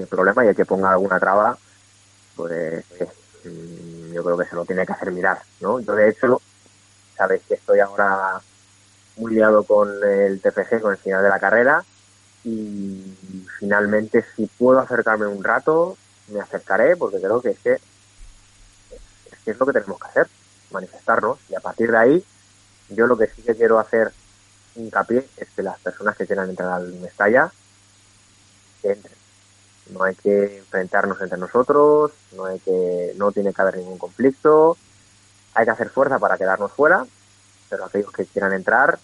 [0.10, 1.58] problema y el que ponga alguna traba,
[2.36, 2.86] pues
[3.44, 5.80] Mm, yo creo que se lo tiene que hacer mirar, ¿no?
[5.80, 6.42] Yo de hecho,
[7.16, 8.42] sabéis que estoy ahora
[9.18, 11.84] muy liado con el TFG, con el final de la carrera
[12.44, 13.16] y
[13.60, 15.98] finalmente si puedo acercarme un rato,
[16.30, 17.78] me acercaré porque creo que es que
[19.52, 20.28] es lo que tenemos que hacer,
[20.72, 22.26] manifestarnos y a partir de ahí
[22.90, 24.12] yo lo que sí que quiero hacer
[24.76, 27.52] hincapié es que las personas que quieran entrar al Mestalla
[28.82, 29.20] que entren
[29.92, 34.78] no hay que enfrentarnos entre nosotros, no hay que, no tiene que haber ningún conflicto,
[35.54, 37.06] hay que hacer fuerza para quedarnos fuera,
[37.70, 39.00] pero aquellos que quieran entrar,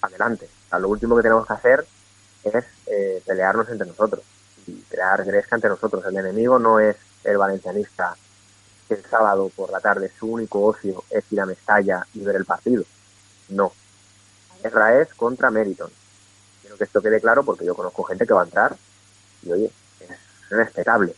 [0.00, 0.48] adelante.
[0.78, 1.86] lo último que tenemos que hacer
[2.44, 4.22] es eh, pelearnos entre nosotros
[4.66, 6.04] y crear gresca entre nosotros.
[6.06, 8.16] El enemigo no es el valencianista
[8.90, 12.34] que el sábado por la tarde su único ocio es ir a Mestalla y ver
[12.34, 12.82] el partido.
[13.48, 13.72] No.
[14.56, 15.90] La guerra es contra Meriton.
[16.60, 18.76] Quiero que esto quede claro porque yo conozco gente que va a entrar
[19.44, 19.70] y oye,
[20.50, 21.14] respetable.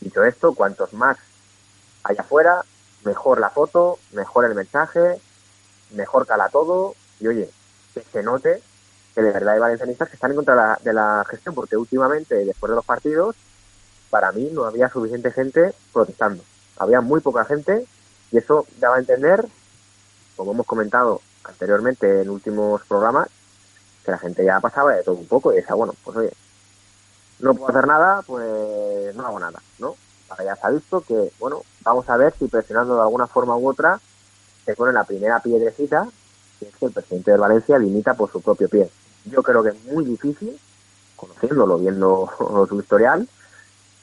[0.00, 1.16] Dicho esto, cuantos más
[2.02, 2.62] allá afuera,
[3.04, 5.18] mejor la foto, mejor el mensaje,
[5.92, 7.48] mejor cala todo y oye,
[7.94, 8.62] que se note
[9.14, 12.68] que de verdad hay valencianistas que están en contra de la, gestión, porque últimamente, después
[12.68, 13.34] de los partidos,
[14.10, 16.44] para mí no había suficiente gente protestando.
[16.78, 17.86] Había muy poca gente
[18.30, 19.46] y eso daba a entender,
[20.36, 23.28] como hemos comentado anteriormente en últimos programas,
[24.04, 26.32] que la gente ya pasaba de todo un poco y decía, bueno, pues oye,
[27.40, 29.96] no puedo hacer nada, pues no hago nada, ¿no?
[30.28, 33.56] Ahora ya se ha visto que, bueno, vamos a ver si presionando de alguna forma
[33.56, 34.00] u otra
[34.64, 36.08] se pone la primera piedrecita,
[36.58, 38.90] que es que el presidente de Valencia limita por su propio pie.
[39.26, 40.58] Yo creo que es muy difícil,
[41.16, 42.30] conociéndolo, viendo
[42.68, 43.28] su historial,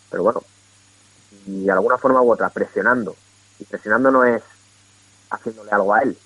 [0.09, 0.43] pero bueno,
[1.45, 3.15] y de alguna forma u otra presionando,
[3.59, 4.41] y presionando no es
[5.29, 6.17] haciéndole algo a él,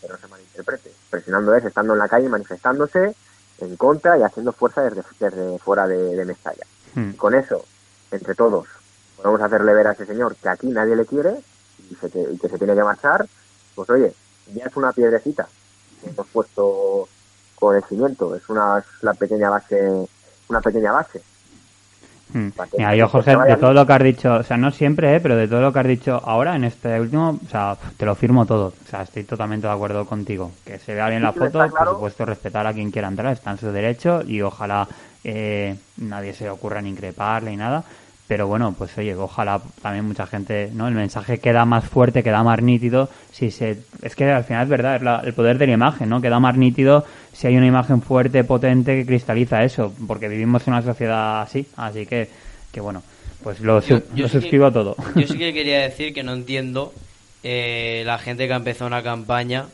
[0.00, 3.14] pero no se malinterprete, presionando es estando en la calle manifestándose,
[3.58, 6.66] en contra y haciendo fuerza desde, desde fuera de, de Mestalla.
[6.94, 7.12] Hmm.
[7.12, 7.64] Con eso,
[8.10, 8.66] entre todos,
[9.16, 11.40] podemos hacerle ver a ese señor que aquí nadie le quiere
[11.90, 13.26] y, que se tiene que marchar,
[13.74, 14.14] pues oye,
[14.54, 15.48] ya es una piedrecita
[16.02, 17.08] que hemos puesto
[17.54, 20.06] con el cimiento, es una es la pequeña base,
[20.48, 21.22] una pequeña base
[22.36, 22.50] Hmm.
[22.76, 25.20] Mira, yo, Jorge, de todo lo que has dicho, o sea, no siempre, ¿eh?
[25.20, 28.14] pero de todo lo que has dicho ahora, en este último, o sea, te lo
[28.14, 28.66] firmo todo.
[28.66, 30.52] O sea, estoy totalmente de acuerdo contigo.
[30.62, 33.58] Que se vea bien la foto, por supuesto, respetar a quien quiera entrar, está en
[33.58, 34.86] su derecho y ojalá
[35.24, 37.82] eh, nadie se ocurra ni increparle ni nada.
[38.28, 40.88] Pero bueno, pues oye, ojalá también mucha gente, ¿no?
[40.88, 43.08] El mensaje queda más fuerte, queda más nítido.
[43.30, 46.20] Si se, es que al final es verdad, es el poder de la imagen, ¿no?
[46.20, 50.74] Queda más nítido si hay una imagen fuerte, potente que cristaliza eso, porque vivimos en
[50.74, 51.66] una sociedad así.
[51.76, 52.28] Así que,
[52.72, 53.02] que bueno,
[53.44, 54.96] pues lo, suscribo todo.
[55.14, 56.92] Yo sí que quería decir que no entiendo
[57.44, 59.66] eh, la gente que ha empezado una campaña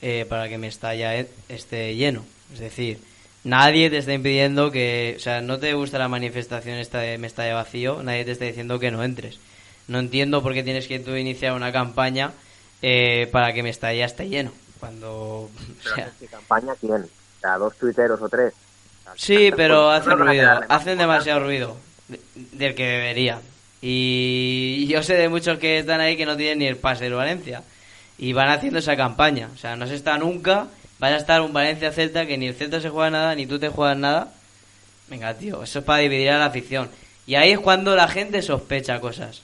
[0.00, 2.24] eh, para que Mestalla esté lleno.
[2.54, 2.98] Es decir,
[3.44, 7.54] nadie te está impidiendo que, o sea, no te gusta la manifestación esta de Mestalla
[7.54, 9.38] vacío, nadie te está diciendo que no entres.
[9.88, 12.32] No entiendo por qué tienes que tú iniciar una campaña
[12.80, 14.52] eh, para que Mestalla esté lleno.
[14.78, 15.50] Cuando.
[15.84, 17.02] O sea, ¿Qué campaña quién?
[17.02, 18.54] O sea, dos tuiteros o tres.
[19.16, 21.76] Sí, pero hacen ruido, hacen demasiado ruido
[22.34, 23.40] del que debería.
[23.80, 27.14] Y yo sé de muchos que están ahí que no tienen ni el pase del
[27.14, 27.62] Valencia.
[28.16, 29.50] Y van haciendo esa campaña.
[29.52, 30.68] O sea, no se está nunca
[31.02, 33.68] vas a estar un Valencia-Celta que ni el Celta se juega nada, ni tú te
[33.68, 34.28] juegas nada.
[35.08, 36.88] Venga, tío, eso es para dividir a la afición.
[37.26, 39.42] Y ahí es cuando la gente sospecha cosas.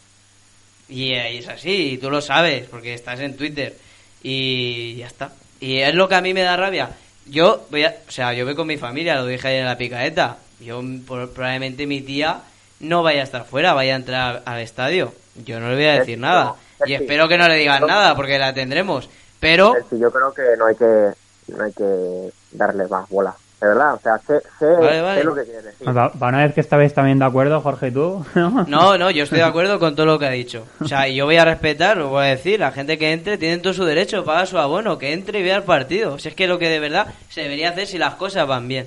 [0.88, 3.76] Y, es así, y tú lo sabes, porque estás en Twitter.
[4.22, 5.32] Y ya está.
[5.58, 6.90] Y es lo que a mí me da rabia.
[7.26, 9.76] Yo voy a, o sea, yo voy con mi familia, lo dije ayer en la
[9.76, 10.36] picaeta.
[10.60, 12.40] Yo probablemente mi tía
[12.78, 15.12] no vaya a estar fuera, vaya a entrar al estadio.
[15.44, 16.54] Yo no le voy a decir nada.
[16.86, 19.10] Y espero que no le digan nada, porque la tendremos.
[19.40, 19.74] Pero...
[19.90, 21.14] yo creo que no hay que
[21.48, 25.18] no hay que darle más bola De verdad, o sea, sé, sé, Vale, vale.
[25.20, 25.88] sé lo que quieres decir.
[25.88, 28.24] Va, va una vez que estabais también de acuerdo, Jorge, y tú.
[28.34, 28.96] ¿no?
[28.96, 30.64] No, yo estoy de acuerdo con todo lo que ha dicho.
[30.80, 33.36] O sea, y yo voy a respetar, lo voy a decir, la gente que entre
[33.38, 36.18] tiene todo su derecho, paga su abono, que entre y vea el partido.
[36.18, 38.86] Si es que lo que de verdad se debería hacer si las cosas van bien.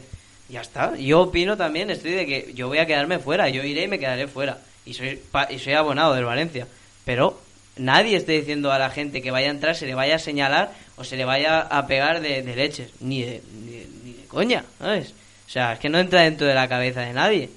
[0.50, 0.96] Ya está.
[0.96, 4.00] Yo opino también, estoy de que yo voy a quedarme fuera, yo iré y me
[4.00, 4.58] quedaré fuera.
[4.86, 6.66] Y soy, pa- y soy abonado del Valencia.
[7.06, 7.38] Pero
[7.78, 10.72] nadie esté diciendo a la gente que vaya a entrar, se le vaya a señalar
[10.98, 12.92] o se le vaya a pegar de, de leches.
[13.02, 15.14] Ni de, ni, de, ni de coña, ¿sabes?
[15.48, 17.50] O sea, es que no entra dentro de la cabeza de nadie.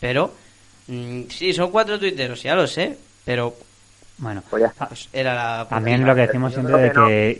[0.00, 0.32] Pero,
[0.88, 2.96] mm, sí, son cuatro tuiteros, ya lo sé.
[3.24, 3.54] Pero
[4.18, 4.86] Bueno, Pues ya está.
[4.88, 5.66] pues, era la...
[5.68, 7.38] también lo que decimos siempre de que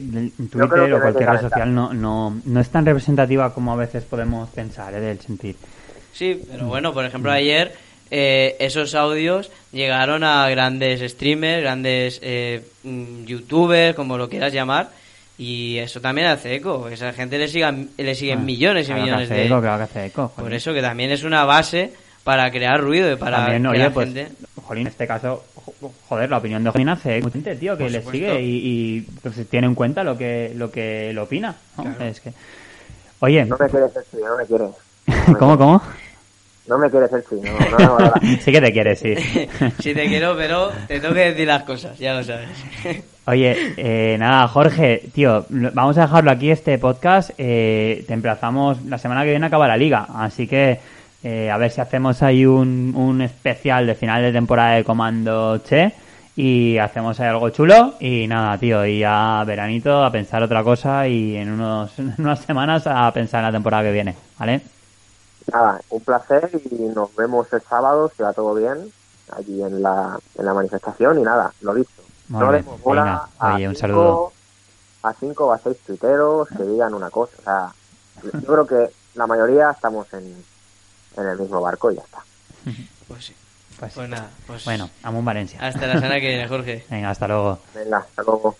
[0.51, 4.05] Twitter que o cualquier red social no, no, no es tan representativa como a veces
[4.05, 5.01] podemos pensar, ¿eh?
[5.01, 5.57] del sentir.
[6.12, 7.73] Sí, pero bueno, por ejemplo, ayer
[8.14, 14.90] eh, esos audios llegaron a grandes streamers, grandes eh, mm, youtubers, como lo quieras llamar,
[15.38, 16.88] y eso también hace eco.
[16.90, 19.46] Esa gente le, sigan, le siguen Ah, millones y claro que millones hace de...
[19.46, 23.11] eco, claro que hace eco, Por eso que también es una base para crear ruido
[23.11, 24.29] y para También, oye, pues, gente...
[24.62, 27.85] Jolín, en este caso, jo- joder, la opinión de Jolín hace mucha gente, tío, que
[27.85, 28.12] Por le supuesto.
[28.35, 28.61] sigue y,
[28.98, 31.57] y, pues, tiene en cuenta lo que lo que lo opina.
[31.79, 31.83] ¿no?
[31.85, 32.05] Claro.
[32.05, 32.33] Es que...
[33.20, 34.68] Oye, No me quieres no me quieres.
[35.38, 35.83] ¿cómo, cómo?
[36.73, 38.15] No me quieres el no, no valora.
[38.41, 39.15] sí que te quieres, sí.
[39.79, 42.49] si te quiero, pero te tengo que decir las cosas, ya lo sabes.
[43.27, 47.33] Oye, eh, nada, Jorge, tío, vamos a dejarlo aquí este podcast.
[47.37, 50.81] Eh, te emplazamos la semana que viene acaba la liga, así que
[51.23, 55.59] eh, a ver si hacemos ahí un, un especial de final de temporada de Comando
[55.59, 55.93] Che
[56.37, 61.07] y hacemos ahí algo chulo y nada, tío, y ya veranito a pensar otra cosa
[61.07, 64.63] y en, unos, en unas semanas a pensar en la temporada que viene, ¿vale?
[65.52, 68.92] Nada, un placer y nos vemos el sábado, si va todo bien,
[69.31, 72.02] allí en la, en la manifestación y nada, lo dicho.
[72.28, 74.33] Muy no bien, demos bola venga, a oye, un cinco- saludo.
[75.05, 77.33] A cinco o a seis tuiteros que digan una cosa.
[77.38, 80.44] O sea, yo creo que la mayoría estamos en,
[81.16, 82.18] en el mismo barco y ya está.
[83.09, 83.35] Pues sí.
[83.81, 85.59] Pues, Pues nada, pues bueno, Amun Valencia.
[85.61, 86.87] hasta la semana que viene, Jorge.
[86.88, 87.59] Venga, hasta luego.
[87.74, 88.55] Venga, hasta luego.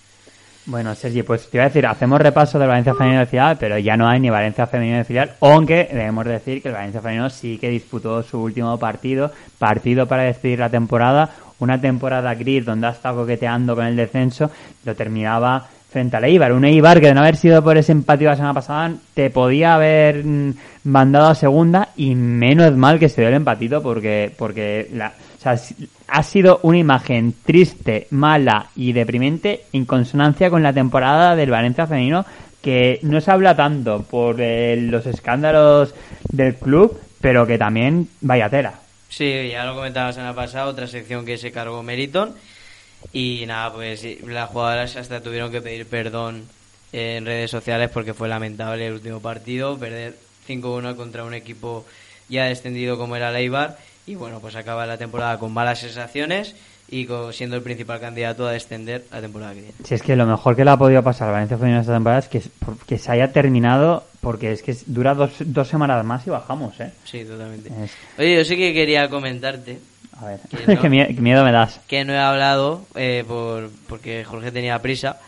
[0.65, 3.79] Bueno, Sergi, pues te iba a decir, hacemos repaso del Valencia Femenino de Filial, pero
[3.79, 7.31] ya no hay ni Valencia Femenino de Filial, aunque debemos decir que el Valencia Femenino
[7.31, 12.87] sí que disputó su último partido, partido para decidir la temporada, una temporada gris donde
[12.87, 14.53] ha estado coqueteando con el descenso,
[14.85, 18.25] lo terminaba frente al Eibar, un Eibar que de no haber sido por ese empate
[18.25, 23.21] la semana pasada te podía haber mm, mandado a segunda y menos mal que se
[23.21, 25.59] dio el empatito porque porque la, sea,
[26.09, 31.87] ha sido una imagen triste, mala y deprimente en consonancia con la temporada del Valencia
[31.87, 32.25] femenino
[32.63, 35.95] que no se habla tanto por eh, los escándalos
[36.31, 38.75] del club, pero que también vaya tela.
[39.09, 42.35] Sí, ya lo comentaba la semana pasada, otra sección que se cargó Meriton.
[43.13, 46.45] Y nada, pues las jugadoras hasta tuvieron que pedir perdón
[46.93, 50.17] en redes sociales porque fue lamentable el último partido, perder
[50.49, 51.85] 5-1 contra un equipo
[52.29, 53.77] ya descendido como era Leibar.
[54.07, 56.55] Y bueno, pues acaba la temporada con malas sensaciones
[56.89, 59.75] y siendo el principal candidato a descender la temporada que viene.
[59.85, 62.19] Si es que lo mejor que le ha podido pasar al Valencia femenino esta temporada
[62.21, 62.43] es que,
[62.87, 66.91] que se haya terminado, porque es que dura dos, dos semanas más y bajamos, ¿eh?
[67.05, 67.71] Sí, totalmente.
[67.85, 69.79] Es- Oye, yo sí que quería comentarte
[70.21, 70.83] a ver, Que no.
[70.83, 71.81] qué, mie- qué miedo me das.
[71.87, 75.19] que no he hablado eh, por, porque Jorge tenía prisa,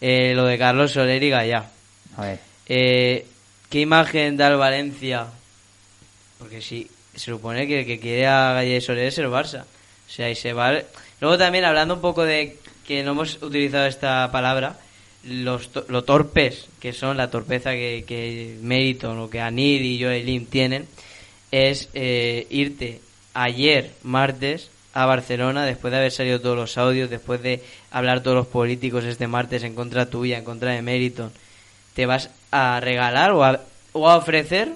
[0.00, 1.66] eh, lo de Carlos Soler y Gallá.
[2.16, 2.40] A ver.
[2.66, 3.26] Eh,
[3.68, 5.26] ¿Qué imagen da el Valencia?
[6.38, 9.62] Porque si se supone que el que quiere a Gallá y Soler es el Barça.
[9.62, 10.72] O sea, y se va.
[11.20, 14.76] Luego también hablando un poco de que no hemos utilizado esta palabra,
[15.24, 20.02] los to- lo torpes que son, la torpeza que, que Meriton o que Anir y
[20.02, 20.86] Joelim tienen,
[21.50, 23.00] es eh, irte
[23.34, 28.36] ayer, martes, a Barcelona, después de haber salido todos los audios, después de hablar todos
[28.36, 31.32] los políticos este martes en contra tuya, en contra de Meriton,
[31.94, 33.60] te vas a regalar o a,
[33.92, 34.72] o a ofrecer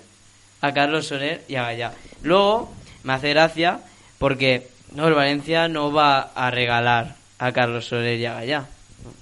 [0.62, 1.92] a Carlos Soler y a Gallá.
[2.26, 3.80] Luego, me hace gracia
[4.18, 8.66] porque no, Valencia no va a regalar a Carlos Soler y a Gallá.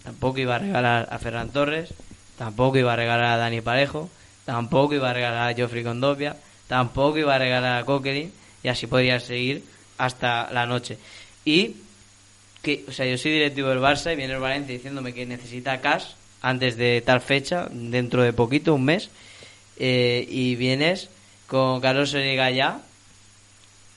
[0.02, 1.92] Tampoco iba a regalar a Ferran Torres,
[2.38, 4.08] tampoco iba a regalar a Dani Parejo,
[4.46, 6.36] tampoco iba a regalar a Joffrey Condopia,
[6.66, 9.64] tampoco iba a regalar a Coquelin y así podría seguir
[9.98, 10.96] hasta la noche.
[11.44, 11.76] Y
[12.62, 15.82] que, o sea, yo soy directivo del Barça y viene el Valencia diciéndome que necesita
[15.82, 19.10] cash antes de tal fecha, dentro de poquito, un mes,
[19.76, 21.10] eh, y vienes
[21.46, 22.80] con Carlos Soler y Gallá,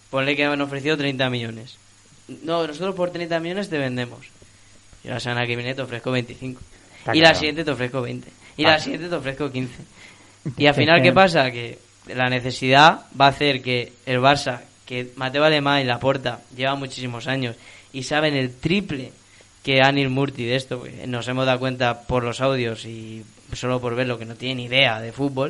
[0.09, 1.77] ponle que me han ofrecido 30 millones.
[2.43, 4.27] No, nosotros por 30 millones te vendemos.
[5.03, 6.61] Y la semana que viene te ofrezco 25.
[6.99, 8.29] Está y la siguiente te ofrezco 20.
[8.57, 9.73] Y la siguiente te ofrezco 15.
[10.57, 11.51] Y al final, ¿qué pasa?
[11.51, 11.77] Que
[12.07, 17.27] la necesidad va a hacer que el Barça, que Mateo Alemán y Laporta llevan muchísimos
[17.27, 17.57] años
[17.91, 19.11] y saben el triple
[19.61, 23.95] que Anil Murti de esto, nos hemos dado cuenta por los audios y solo por
[23.95, 25.49] verlo que no tiene ni idea de fútbol.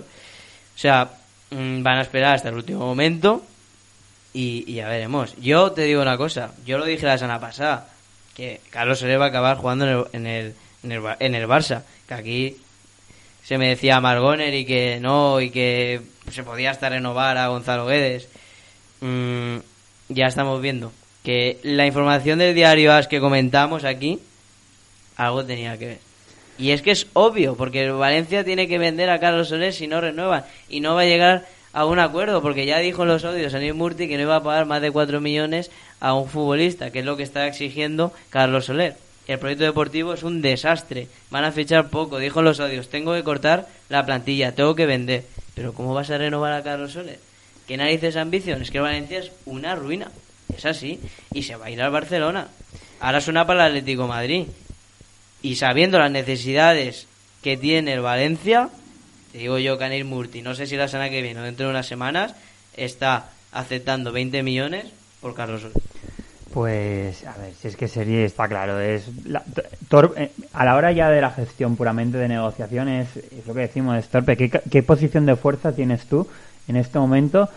[0.75, 1.11] O sea,
[1.51, 3.45] mm, van a esperar hasta el último momento
[4.37, 5.35] y, y ya veremos.
[5.37, 7.89] Yo te digo una cosa, yo lo dije la semana pasada,
[8.35, 11.47] que Carlos Soler va a acabar jugando en el, en el, en el, en el
[11.47, 12.57] Barça, que aquí
[13.43, 17.87] se me decía Margoner y que no, y que se podía hasta renovar a Gonzalo
[17.87, 18.29] Guedes.
[19.01, 19.57] Mm,
[20.09, 20.91] ya estamos viendo
[21.23, 24.19] que la información del diario AS que comentamos aquí,
[25.15, 25.99] algo tenía que ver.
[26.59, 29.99] Y es que es obvio, porque Valencia tiene que vender a Carlos Soler si no
[29.99, 30.45] renuevan.
[30.69, 33.59] Y no va a llegar a un acuerdo, porque ya dijo en los audios a
[33.59, 35.69] Neil Murti que no iba a pagar más de 4 millones
[35.99, 38.95] a un futbolista, que es lo que está exigiendo Carlos Soler.
[39.27, 41.07] El proyecto deportivo es un desastre.
[41.29, 42.17] Van a fichar poco.
[42.17, 45.25] Dijo los audios, tengo que cortar la plantilla, tengo que vender.
[45.53, 47.19] Pero ¿cómo vas a renovar a Carlos Soler?
[47.67, 48.63] ¿Qué narices ambición?
[48.63, 50.09] Es que Valencia es una ruina.
[50.57, 50.99] Es así.
[51.31, 52.47] Y se va a ir al Barcelona.
[52.99, 54.45] Ahora suena para el Atlético Madrid.
[55.43, 57.05] Y sabiendo las necesidades
[57.43, 58.71] que tiene el Valencia,
[59.31, 61.71] te digo yo, Canil Murti, no sé si la semana que viene o dentro de
[61.71, 62.33] unas semanas,
[62.75, 64.85] está aceptando 20 millones
[65.21, 65.77] por Carlos Soler.
[66.53, 69.43] Pues, a ver, si es que sería, está claro, es la-
[70.15, 73.97] eh, a la hora ya de la gestión puramente de negociaciones, es lo que decimos,
[73.97, 74.37] es torpe.
[74.37, 76.27] ¿Qué, qué posición de fuerza tienes tú
[76.67, 77.49] en este momento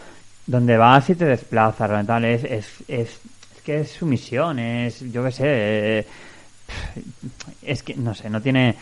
[0.47, 1.89] donde vas y te desplazas?
[1.89, 3.09] Realmente es, es, es,
[3.57, 6.07] es que es sumisión, es, yo qué sé, eh,
[7.63, 8.75] es que, no sé, no tiene...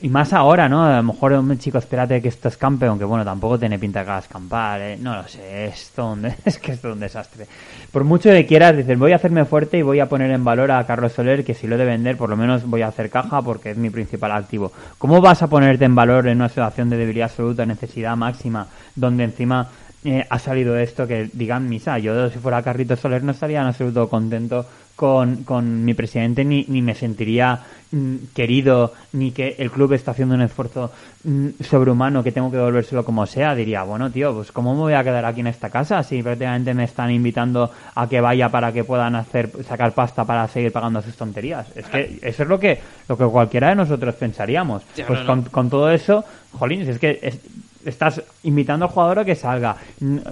[0.00, 0.84] Y más ahora, ¿no?
[0.84, 4.10] A lo mejor, hombre, chico, espérate que esto escampe, aunque bueno, tampoco tiene pinta que
[4.10, 4.96] va a escampar, ¿eh?
[4.96, 7.46] No lo sé, es todo un, es que es un desastre.
[7.90, 10.70] Por mucho que quieras, dices, voy a hacerme fuerte y voy a poner en valor
[10.70, 13.10] a Carlos Soler, que si lo he de vender, por lo menos voy a hacer
[13.10, 14.70] caja porque es mi principal activo.
[14.96, 19.24] ¿Cómo vas a ponerte en valor en una situación de debilidad absoluta, necesidad máxima, donde
[19.24, 19.70] encima
[20.04, 21.98] eh, ha salido esto que digan misa?
[21.98, 24.66] Yo, si fuera Carrito Soler, no estaría en absoluto contento
[25.00, 27.58] con, con mi presidente ni, ni me sentiría
[27.90, 30.92] mm, querido ni que el club está haciendo un esfuerzo
[31.24, 34.92] mm, sobrehumano que tengo que devolvérselo como sea diría bueno tío pues cómo me voy
[34.92, 38.72] a quedar aquí en esta casa si prácticamente me están invitando a que vaya para
[38.74, 42.60] que puedan hacer sacar pasta para seguir pagando sus tonterías es que eso es lo
[42.60, 42.78] que
[43.08, 45.42] lo que cualquiera de nosotros pensaríamos Ya, pues no, no.
[45.44, 46.22] con, con todo eso
[46.52, 47.40] jolín si es que es-
[47.84, 49.76] estás invitando al jugador a que salga,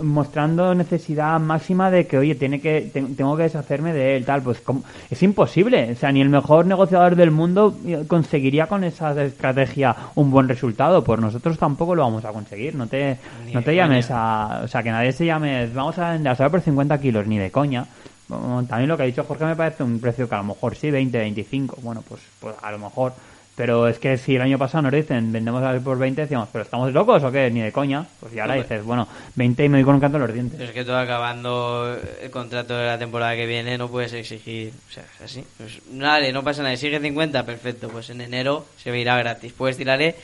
[0.02, 4.42] mostrando necesidad máxima de que, oye, tiene que, te- tengo que deshacerme de él, tal,
[4.42, 4.82] pues ¿cómo?
[5.10, 5.92] es imposible.
[5.92, 10.48] O sea, ni el mejor negociador del mundo eh, conseguiría con esa estrategia un buen
[10.48, 11.02] resultado.
[11.02, 12.74] Pues nosotros tampoco lo vamos a conseguir.
[12.74, 16.10] No te, Ni no te llames a, o sea, que nadie se llame, vamos a
[16.12, 17.86] vender a saber por 50 kilos, ni de coña.
[18.28, 20.90] También lo que ha dicho Jorge me parece un precio que a lo mejor sí,
[20.90, 21.78] 20, 25.
[21.82, 23.14] Bueno, pues, pues a lo mejor.
[23.58, 26.62] Pero es que si el año pasado nos dicen vendemos a por 20, decíamos, ¿pero
[26.62, 27.50] estamos locos o qué?
[27.50, 28.06] Ni de coña.
[28.20, 28.68] Pues ya ahora Hombre.
[28.68, 30.60] dices, bueno, 20 y me doy con un canto en los Pero dientes.
[30.68, 34.92] es que todo acabando el contrato de la temporada que viene no puedes exigir, o
[34.92, 35.44] sea, es así.
[35.56, 39.52] Pues, vale, no pasa nada, exige 50, perfecto, pues en enero se me irá gratis.
[39.52, 40.14] Puedes tirarle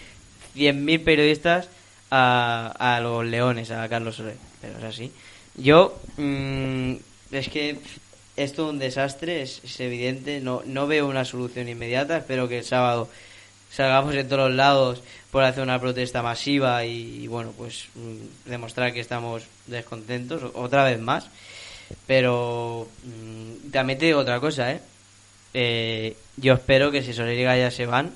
[0.57, 1.69] 100.000 periodistas
[2.13, 5.13] a, a los leones, a Carlos Soler, pero es así.
[5.57, 6.93] Yo, mm,
[7.33, 7.79] es que
[8.37, 12.65] es todo un desastre, es, evidente, no, no veo una solución inmediata, espero que el
[12.65, 13.09] sábado
[13.71, 19.01] salgamos en todos lados por hacer una protesta masiva y, bueno, pues mm, demostrar que
[19.01, 21.27] estamos descontentos otra vez más.
[22.07, 24.81] Pero mm, también te digo otra cosa, ¿eh?
[25.53, 28.13] Eh, Yo espero que si Soler y Gaya se van,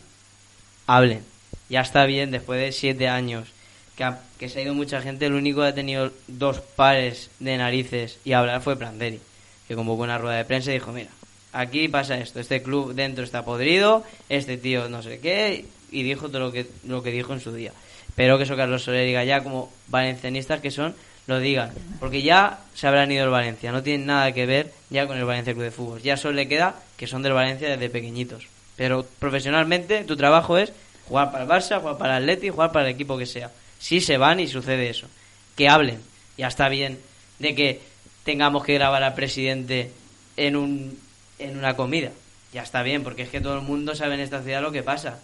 [0.86, 1.22] hablen.
[1.68, 3.48] Ya está bien, después de siete años
[3.96, 7.30] que, ha- que se ha ido mucha gente, el único que ha tenido dos pares
[7.40, 9.20] de narices y hablar fue Planderi,
[9.68, 11.10] que convocó una rueda de prensa y dijo, mira,
[11.52, 16.28] aquí pasa esto, este club dentro está podrido, este tío no sé qué, y dijo
[16.28, 17.72] todo lo que, lo que dijo en su día.
[18.08, 20.94] Espero que eso Carlos Soler y Gaya, como valencianistas que son,
[21.26, 25.06] lo digan, porque ya se habrán ido el Valencia, no tienen nada que ver ya
[25.06, 27.90] con el Valencia Club de Fútbol, ya solo le queda que son del Valencia desde
[27.90, 28.48] pequeñitos.
[28.76, 30.72] Pero profesionalmente tu trabajo es
[31.06, 33.50] jugar para el Barça, jugar para el Atleti, jugar para el equipo que sea.
[33.78, 35.06] Si se van y sucede eso,
[35.54, 36.00] que hablen.
[36.36, 36.98] Ya está bien
[37.38, 37.80] de que
[38.24, 39.90] tengamos que grabar al presidente
[40.36, 40.98] en un
[41.38, 42.10] en una comida.
[42.52, 44.82] Ya está bien, porque es que todo el mundo sabe en esta ciudad lo que
[44.82, 45.18] pasa.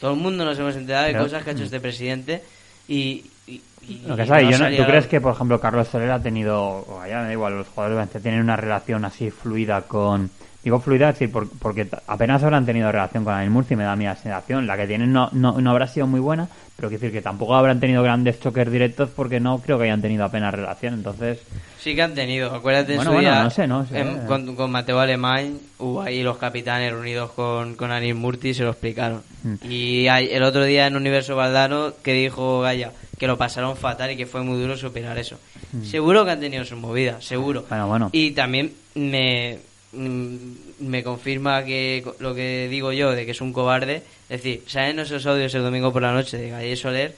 [0.00, 2.42] Todo el mundo nos hemos enterado de Pero- cosas que ha hecho este presidente
[2.88, 5.88] y, y- y- Lo que sabe, no yo no- ¿tú crees que, por ejemplo, Carlos
[5.88, 9.04] Soler ha tenido, o ya me da igual, los jugadores de Valencia tienen una relación
[9.04, 10.30] así fluida con...
[10.62, 13.96] Digo fluida, es decir, por- porque apenas habrán tenido relación con Anil Murci, me da
[13.96, 14.66] la sensación.
[14.66, 17.54] La que tienen no, no, no habrá sido muy buena, pero quiero decir que tampoco
[17.54, 20.92] habrán tenido grandes choques directos porque no creo que hayan tenido apenas relación.
[20.94, 21.38] Entonces,
[21.78, 23.98] Sí que han tenido, acuérdate en Bueno, su bueno, día, no sé, no sé.
[24.00, 28.54] en- con, con Mateo Alemán hubo ahí los capitanes reunidos con, con Anil Murti y
[28.54, 29.22] se lo explicaron.
[29.42, 29.54] Mm.
[29.66, 34.10] Y hay- el otro día en Universo Valdano que dijo Gaya que lo pasaron fatal
[34.10, 35.38] y que fue muy duro superar eso.
[35.84, 37.62] Seguro que han tenido sus movidas, seguro.
[37.62, 37.68] Mm.
[37.68, 38.08] Bueno, bueno.
[38.12, 39.58] Y también me, mm,
[39.92, 44.02] me confirma que lo que digo yo de que es un cobarde.
[44.28, 47.16] Es decir, ¿saben esos audios el domingo por la noche de y Soler?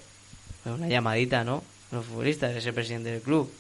[0.65, 1.63] Una llamadita, ¿no?
[1.93, 3.53] los futbolistas, es el presidente del club.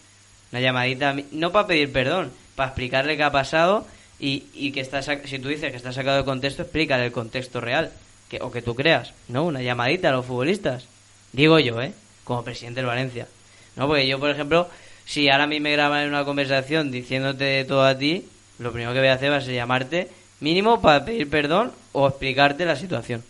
[0.51, 3.87] Una llamadita, no para pedir perdón, para explicarle qué ha pasado
[4.19, 7.61] y, y que está si tú dices que está sacado de contexto, explícale el contexto
[7.61, 7.93] real
[8.29, 9.13] que, o que tú creas.
[9.29, 10.87] No, una llamadita a los futbolistas.
[11.33, 11.93] Digo yo, ¿eh?
[12.25, 13.29] Como presidente del Valencia.
[13.77, 14.69] No, porque yo, por ejemplo,
[15.05, 18.27] si ahora a mí me graban en una conversación diciéndote todo a ti,
[18.63, 20.09] lo primero que voy a hacer va a ser llamarte
[20.41, 23.23] mínimo para pedir perdón o explicarte la situación.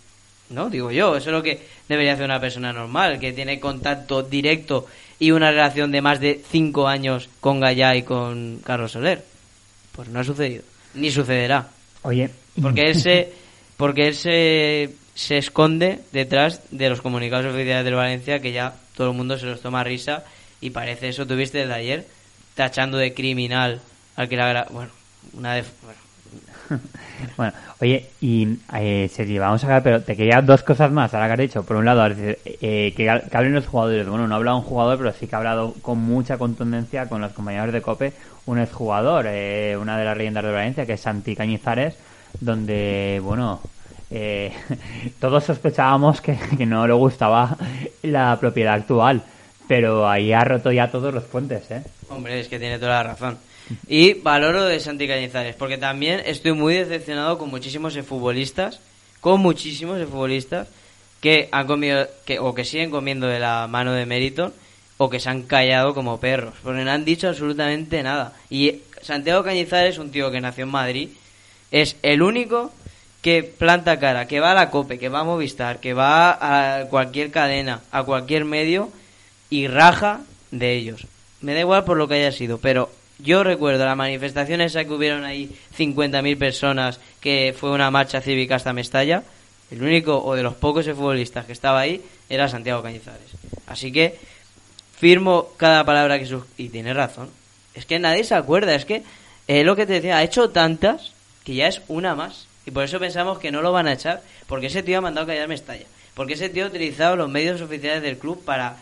[0.50, 0.68] ¿No?
[0.68, 4.86] Digo yo, eso es lo que debería hacer una persona normal, que tiene contacto directo
[5.18, 9.24] y una relación de más de cinco años con Gallá y con Carlos Soler.
[9.92, 10.62] Pues no ha sucedido
[10.94, 11.68] ni sucederá.
[12.02, 12.30] Oye,
[12.60, 13.32] porque él se,
[13.76, 19.10] porque él se, se esconde detrás de los comunicados oficiales del Valencia que ya todo
[19.10, 20.24] el mundo se los toma a risa
[20.60, 22.06] y parece eso tuviste desde ayer
[22.54, 23.80] tachando de criminal
[24.16, 24.90] al que la bueno
[25.34, 26.00] una de bueno.
[27.36, 31.26] bueno oye y eh, Sergi vamos a ver pero te quería dos cosas más ahora
[31.26, 34.56] que has dicho por un lado eh, que, hablen los jugadores bueno no ha hablado
[34.56, 38.12] un jugador pero sí que ha hablado con mucha contundencia con los compañeros de Cope
[38.46, 41.94] un exjugador, eh, una de las leyendas de Valencia, que es Santi Cañizares,
[42.40, 43.60] donde, bueno,
[44.10, 44.52] eh,
[45.20, 47.56] todos sospechábamos que, no le gustaba
[48.02, 49.22] la propiedad actual,
[49.68, 51.82] pero ahí ha roto ya todos los puentes, ¿eh?
[52.08, 53.38] Hombre, es que tiene toda la razón.
[53.88, 58.80] Y valoro de Santi Cañizares, porque también estoy muy decepcionado con muchísimos futbolistas,
[59.20, 60.68] con muchísimos futbolistas
[61.20, 64.52] que han comido, que, o que siguen comiendo de la mano de mérito
[64.98, 68.34] o que se han callado como perros, porque no han dicho absolutamente nada.
[68.50, 71.08] Y Santiago Cañizares es un tío que nació en Madrid,
[71.70, 72.72] es el único
[73.22, 76.86] que planta cara, que va a la COPE, que va a Movistar, que va a
[76.86, 78.90] cualquier cadena, a cualquier medio
[79.48, 81.06] y raja de ellos.
[81.40, 82.90] Me da igual por lo que haya sido, pero
[83.22, 88.56] yo recuerdo la manifestación esa que hubieron ahí 50.000 personas, que fue una marcha cívica
[88.56, 89.22] hasta Mestalla.
[89.70, 93.30] El único o de los pocos futbolistas que estaba ahí era Santiago Cañizares.
[93.66, 94.18] Así que
[94.98, 96.44] firmo cada palabra que sus...
[96.56, 97.30] Y tiene razón.
[97.74, 99.02] Es que nadie se acuerda, es que
[99.48, 101.12] eh, lo que te decía, ha hecho tantas
[101.44, 102.46] que ya es una más.
[102.66, 105.26] Y por eso pensamos que no lo van a echar, porque ese tío ha mandado
[105.26, 105.86] callar Mestalla.
[106.14, 108.76] Porque ese tío ha utilizado los medios oficiales del club para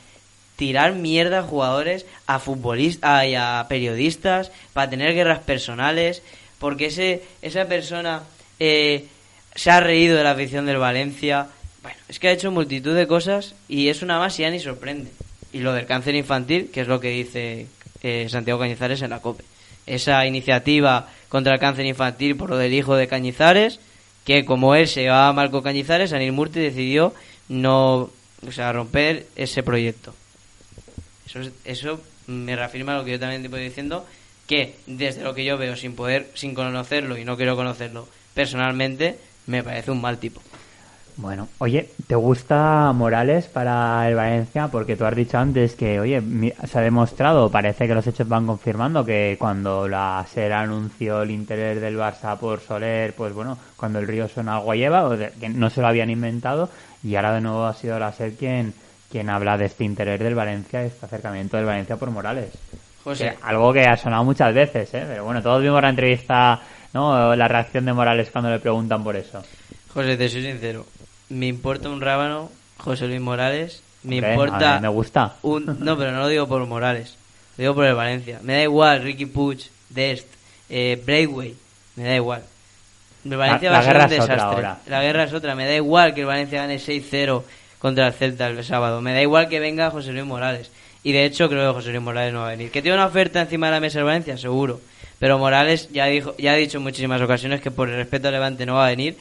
[0.61, 6.23] tirar mierda a jugadores, a futbolistas y a periodistas, para tener guerras personales,
[6.59, 8.25] porque ese, esa persona
[8.59, 9.07] eh,
[9.55, 11.47] se ha reído de la afición del Valencia.
[11.81, 14.61] Bueno, es que ha hecho multitud de cosas y es una más y ya ni
[14.61, 15.11] sorprende
[15.51, 17.67] y lo del cáncer infantil, que es lo que dice
[18.03, 19.45] eh, Santiago Cañizares en la COPE.
[19.87, 23.81] Esa iniciativa contra el cáncer infantil por lo del hijo de Cañizares,
[24.27, 27.15] que como él se llevaba mal con Cañizares, Anil Murti decidió
[27.49, 28.11] no,
[28.47, 30.15] o sea, romper ese proyecto.
[31.27, 34.07] Eso, eso me reafirma lo que yo también te voy diciendo,
[34.47, 39.19] que desde lo que yo veo, sin poder, sin conocerlo y no quiero conocerlo personalmente,
[39.47, 40.41] me parece un mal tipo.
[41.17, 44.69] Bueno, oye, ¿te gusta Morales para el Valencia?
[44.69, 46.23] Porque tú has dicho antes que, oye,
[46.67, 51.31] se ha demostrado, parece que los hechos van confirmando que cuando la SER anunció el
[51.31, 55.49] interés del Barça por Soler, pues bueno, cuando el río suena agua lleva, o que
[55.51, 56.71] no se lo habían inventado,
[57.03, 58.73] y ahora de nuevo ha sido la SER quien,
[59.11, 62.51] quien habla de este interés del Valencia, este acercamiento del Valencia por Morales.
[63.03, 63.37] José.
[63.43, 65.05] algo que ha sonado muchas veces, ¿eh?
[65.07, 66.61] Pero bueno, todos vimos la entrevista,
[66.93, 67.35] ¿no?
[67.35, 69.43] La reacción de Morales cuando le preguntan por eso.
[69.95, 70.85] José, te soy sincero
[71.31, 73.83] me importa un rábano José Luis Morales.
[74.03, 74.81] Me importa.
[74.81, 75.37] me gusta.
[75.43, 77.17] Un, no, pero no lo digo por Morales.
[77.57, 78.41] Lo digo por el Valencia.
[78.43, 80.27] Me da igual Ricky Puig, Dest,
[80.69, 81.57] eh, Braithwaite.
[81.97, 82.43] Me da igual.
[83.25, 84.69] El Valencia va a ser un desastre.
[84.87, 85.55] La guerra es otra.
[85.55, 87.43] Me da igual que el Valencia gane 6-0
[87.81, 89.01] contra el Celta el sábado.
[89.01, 90.71] Me da igual que venga José Luis Morales.
[91.03, 92.71] Y de hecho creo que José Luis Morales no va a venir.
[92.71, 94.37] ¿Que tiene una oferta encima de la mesa el Valencia?
[94.37, 94.81] Seguro.
[95.19, 98.35] Pero Morales ya, dijo, ya ha dicho en muchísimas ocasiones que por el respeto al
[98.35, 99.17] Levante no va a venir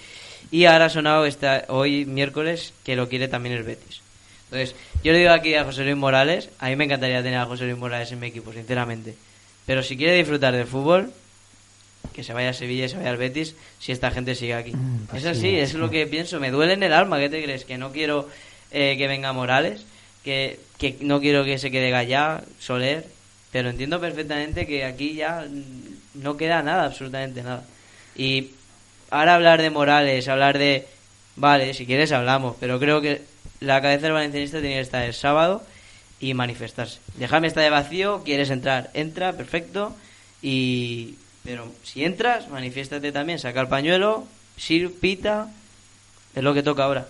[0.52, 4.02] y ahora ha sonado esta, hoy miércoles que lo quiere también el Betis.
[4.46, 7.46] Entonces, yo le digo aquí a José Luis Morales, a mí me encantaría tener a
[7.46, 9.16] José Luis Morales en mi equipo, sinceramente.
[9.66, 11.14] Pero si quiere disfrutar del fútbol,
[12.14, 14.72] que se vaya a Sevilla y se vaya al Betis si esta gente sigue aquí.
[14.74, 16.40] Mm, pues es así, es lo que pienso.
[16.40, 17.66] Me duele en el alma, ¿qué te crees?
[17.66, 18.28] Que no quiero
[18.72, 19.86] eh, que venga Morales,
[20.24, 23.06] que, que no quiero que se quede Gallá, Soler,
[23.52, 25.46] pero entiendo perfectamente que aquí ya
[26.14, 27.64] no queda nada, absolutamente nada.
[28.16, 28.52] Y
[29.10, 30.88] ahora hablar de Morales, hablar de...
[31.36, 33.22] Vale, si quieres hablamos, pero creo que
[33.60, 35.64] la cabeza del valencianista tiene que estar el sábado
[36.20, 37.00] y manifestarse.
[37.16, 39.96] Déjame estar de vacío, quieres entrar, entra, perfecto.
[40.42, 41.16] Y...
[41.44, 45.50] Pero si entras, manifiéstate también, saca el pañuelo, sir, pita,
[46.36, 47.08] es lo que toca ahora.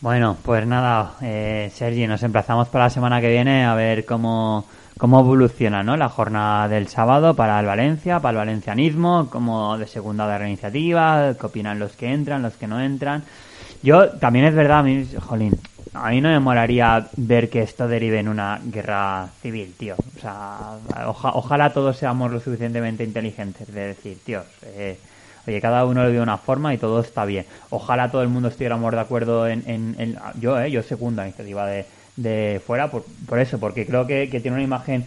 [0.00, 4.64] Bueno, pues nada, eh, Sergi, nos emplazamos para la semana que viene a ver cómo
[4.96, 5.96] cómo evoluciona ¿no?
[5.96, 11.34] la jornada del sábado para el Valencia, para el valencianismo, como de segunda de iniciativa,
[11.40, 13.24] qué opinan los que entran, los que no entran.
[13.82, 15.58] Yo también es verdad, a mí, jolín,
[15.94, 19.96] a mí no me molaría ver que esto derive en una guerra civil, tío.
[20.16, 20.72] O sea,
[21.06, 24.98] oja- ojalá todos seamos lo suficientemente inteligentes de decir, tíos, eh,
[25.46, 27.46] oye, cada uno ve de una forma y todo está bien.
[27.70, 29.62] Ojalá todo el mundo estuviéramos de acuerdo en...
[29.66, 31.86] en- en- yo, eh, yo segundo la iniciativa de,
[32.16, 35.04] de fuera por, por eso, porque creo que, que tiene una imagen...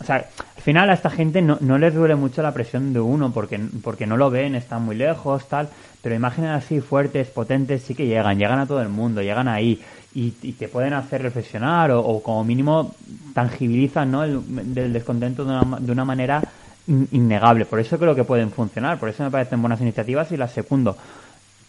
[0.00, 3.00] O sea, al final a esta gente no, no les duele mucho la presión de
[3.00, 5.68] uno porque, porque no lo ven, están muy lejos, tal.
[6.02, 9.80] Pero imágenes así fuertes, potentes, sí que llegan, llegan a todo el mundo, llegan ahí
[10.14, 12.94] y, te pueden hacer reflexionar o, o como mínimo
[13.34, 14.24] tangibilizan ¿no?
[14.24, 14.40] el
[14.74, 16.42] del descontento de una, de una manera
[16.86, 17.64] innegable.
[17.64, 20.96] Por eso creo que pueden funcionar, por eso me parecen buenas iniciativas y las secundo.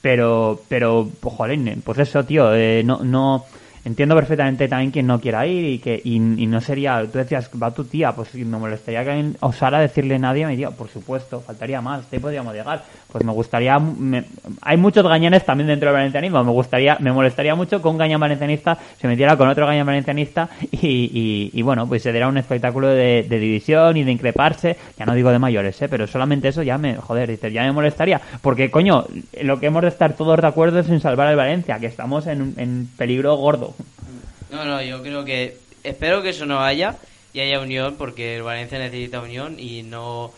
[0.02, 3.46] Pero, pero, pues, jolín, pues eso, tío, eh, no, no,
[3.86, 7.72] entiendo perfectamente también quien no quiera ir y que, y, no sería, tú decías, va
[7.72, 11.40] tu tía, pues me molestaría que alguien osara decirle a nadie, me diría, por supuesto,
[11.42, 12.84] faltaría más, ahí podríamos llegar.
[13.12, 14.26] Pues me gustaría, me-
[14.62, 18.20] hay muchos gañanes también dentro del valencianismo, me gustaría, me molestaría mucho que un gañán
[18.20, 22.88] valencianista se metiera con otro gañán valencianista y, y, bueno, pues se diera un espectáculo
[22.88, 25.88] de, de división y de increparse, ya no digo de mayores, ¿eh?
[25.88, 29.06] pero solamente eso ya me, joder, ya me molestaría, porque coño,
[29.44, 32.26] lo que hemos de estar todos de acuerdo es en salvar al Valencia, que estamos
[32.28, 33.75] en peligro gordo.
[34.52, 35.58] No, no, yo creo que.
[35.84, 36.96] Espero que eso no haya
[37.34, 40.32] y haya unión, porque el Valencia necesita unión y no,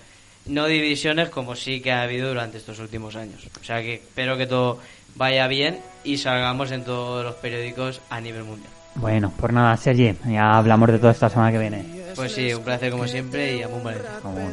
[0.45, 3.47] no divisiones como sí que ha habido durante estos últimos años.
[3.61, 4.79] O sea que espero que todo
[5.15, 8.71] vaya bien y salgamos en todos los periódicos a nivel mundial.
[8.95, 11.85] Bueno, pues nada, Sergi, ya hablamos de todo esta semana que viene.
[12.15, 14.19] Pues sí, un placer como siempre y a Valencia.
[14.21, 14.51] Como-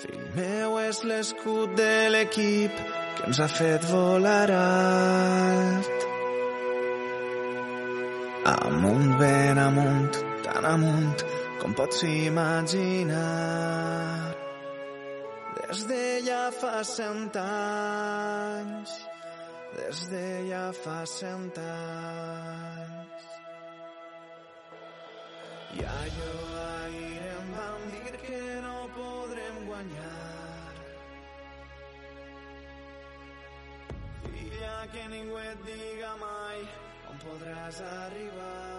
[0.00, 2.70] Fill meu és l'escut de l'equip
[3.18, 6.06] que ens ha fet volar alt.
[8.54, 10.14] Amunt, ben amunt,
[10.46, 11.24] tan amunt
[11.60, 13.18] com pots imaginar.
[15.58, 18.94] Des de ja fa cent anys,
[19.76, 23.26] des de ja fa cent anys.
[25.76, 30.27] I allò ahir em van dir que no podrem guanyar.
[34.48, 36.64] Filla, que ningú et diga mai
[37.12, 38.77] on podràs arribar.